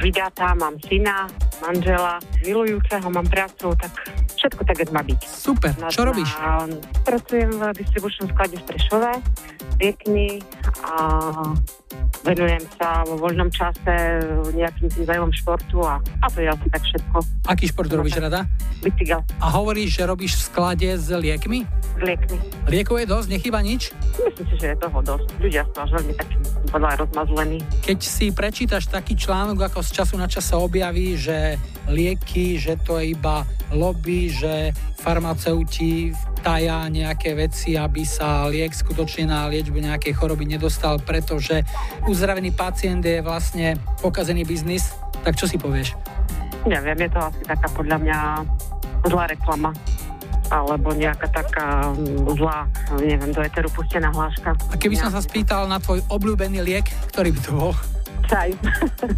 [0.00, 1.28] Vydatá, mám syna,
[1.62, 3.92] manžela, milujúceho, mám prácu, tak
[4.34, 5.20] všetko tak, má byť.
[5.22, 6.30] Super, no, čo robíš?
[7.06, 10.42] Pracujem v distribučnom sklade v Prešove, v Vietni
[10.82, 10.94] a
[12.22, 14.22] venujem sa vo voľnom čase
[14.54, 17.16] nejakým tým zájomom športu a, a to je asi tak všetko.
[17.50, 18.46] Aký šport robíš rada?
[18.82, 21.66] Bicykel A hovoríš, že robíš v sklade s liekmi?
[21.92, 22.38] s liekmi.
[22.72, 23.92] Liekov je dosť, nechýba nič?
[24.16, 25.26] Myslím si, že je toho dosť.
[25.38, 26.36] Ľudia sú až veľmi takí
[26.72, 27.58] podľa rozmazlení.
[27.84, 31.60] Keď si prečítaš taký článok, ako z času na čas sa objaví, že
[31.92, 33.44] lieky, že to je iba
[33.76, 34.72] lobby, že
[35.02, 41.62] farmaceuti tajá nejaké veci, aby sa liek skutočne na liečbu nejakej choroby nedostal, pretože
[42.10, 44.90] uzdravený pacient je vlastne pokazený biznis,
[45.22, 45.94] tak čo si povieš?
[46.66, 48.18] Neviem, je to asi taká podľa mňa
[49.06, 49.70] zlá reklama
[50.52, 52.68] alebo nejaká taká mm, zlá,
[53.00, 54.52] neviem, do eteru pustená hláška.
[54.68, 57.72] A keby som sa spýtal na tvoj obľúbený liek, ktorý by to bol?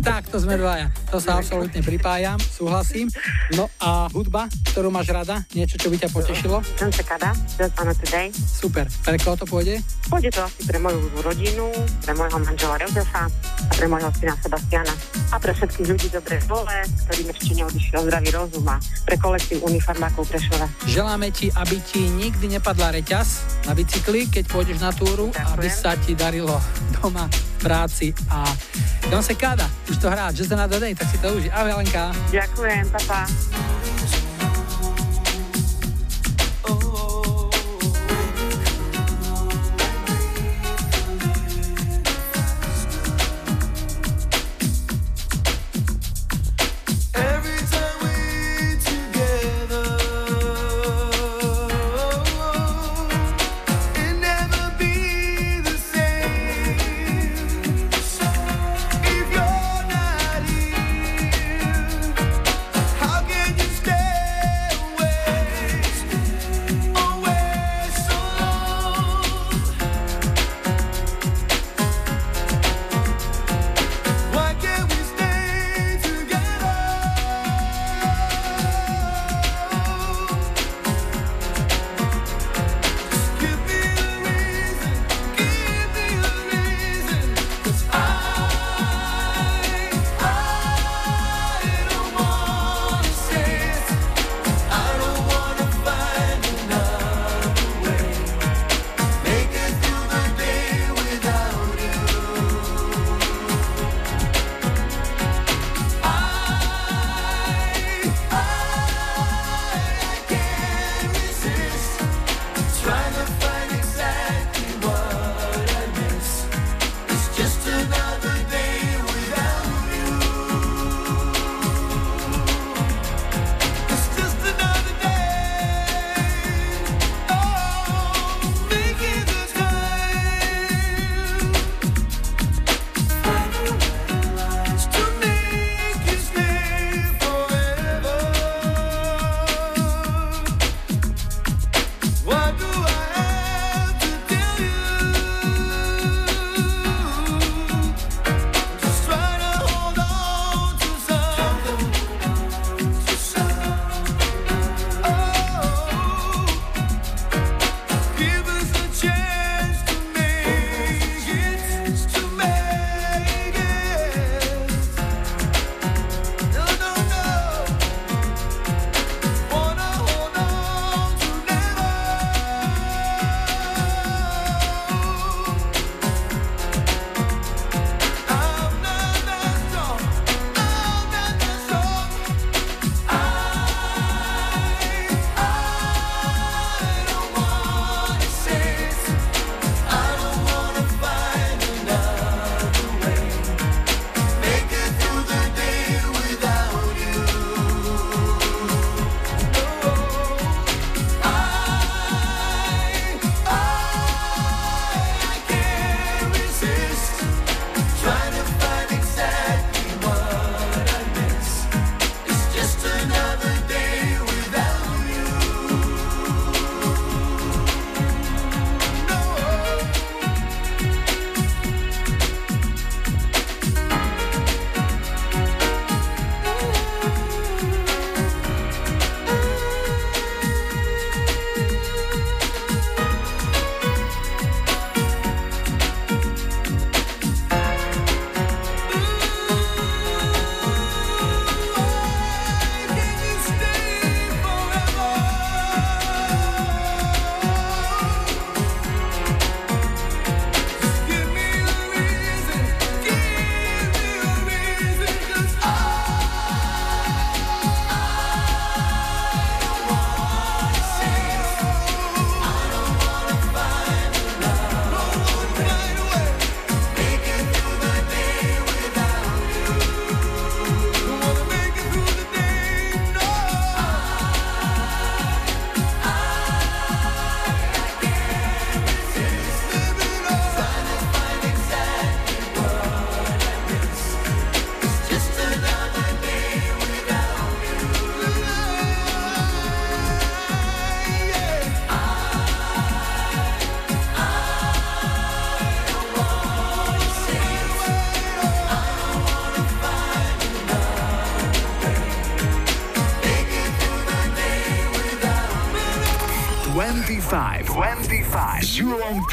[0.02, 0.90] Tak, to sme dvaja.
[1.14, 3.06] To sa absolútne pripájam, súhlasím.
[3.54, 5.46] No a hudba, ktorú máš rada?
[5.54, 6.58] Niečo, čo by ťa potešilo?
[6.74, 8.34] Cicada, Just Wanna Today.
[8.34, 8.90] Super.
[8.90, 9.78] Pre koho to pôjde?
[10.10, 11.70] Pôjde to asi pre moju rodinu,
[12.02, 14.94] pre môjho manžela Josefa a pre môjho syna Sebastiana.
[15.30, 16.76] A pre všetkých ľudí dobre vole,
[17.06, 20.66] ktorým ešte neodišiel zdravý rozum a pre kolektív Unifarmákov Prešova.
[20.90, 25.94] Želáme ti, aby ti nikdy nepadla reťaz na bicykli, keď pôjdeš na túru, aby sa
[26.02, 26.58] ti darilo
[26.98, 28.44] doma, v práci a
[29.10, 31.50] Don Secada, už to hrá, Just Another Day, tak si to uži.
[31.52, 32.12] Ahoj, Helenka.
[32.32, 33.28] Ďakujem, papa.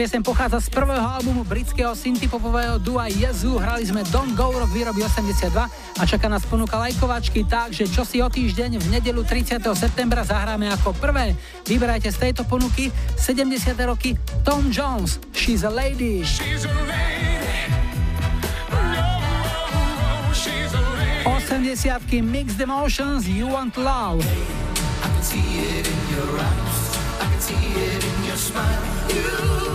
[0.00, 3.60] Piesň pochádza z prvého albumu britského synthpopového dua Jezu.
[3.60, 5.52] Hrali sme Don't Go Rock výroby 82
[6.00, 9.60] a čaká nás ponuka lajkovačky, takže čo si o týždeň v nedelu 30.
[9.76, 11.36] septembra zahráme ako prvé.
[11.68, 12.88] Vyberajte z tejto ponuky
[13.20, 13.76] 70.
[13.84, 16.24] roky Tom Jones, She's a Lady.
[21.28, 24.24] 80 Mixed Emotions, You Want Love.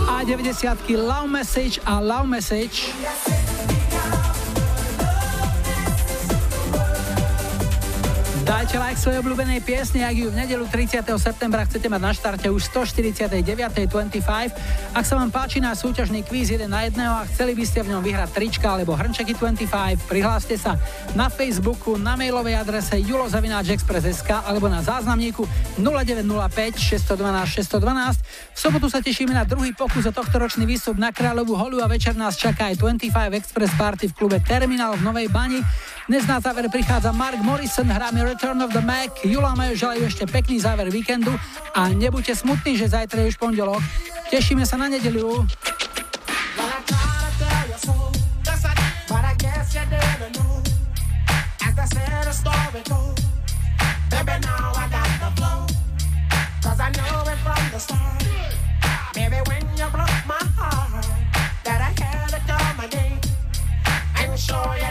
[0.08, 2.95] A 90 Love Message a Love Message.
[8.76, 11.00] Dajte like svojej obľúbenej piesne, ak ju v nedelu 30.
[11.16, 14.20] septembra chcete mať na štarte už 149.25.
[14.92, 17.96] Ak sa vám páči na súťažný kvíz 1 na 1 a chceli by ste v
[17.96, 20.76] ňom vyhrať trička alebo hrnčeky 25, prihláste sa
[21.16, 25.48] na Facebooku, na mailovej adrese julozavináčexpress.sk alebo na záznamníku
[25.80, 27.80] 0905 612 612.
[28.52, 31.88] V sobotu sa tešíme na druhý pokus o tohto ročný výstup na Kráľovú holu a
[31.88, 35.64] večer nás čaká aj 25 Express Party v klube Terminal v Novej Bani.
[36.06, 39.10] Dnes na záver prichádza Mark Morrison, hráme Return of the Mac.
[39.26, 41.34] Jula majú želajú ešte pekný záver víkendu
[41.74, 43.82] a nebuďte smutní, že zajtra je už pondelok.
[44.30, 45.42] Tešíme sa na nedeliu.
[59.10, 61.02] Baby, when you broke my heart,
[61.66, 62.38] that I had to
[64.22, 64.85] and show you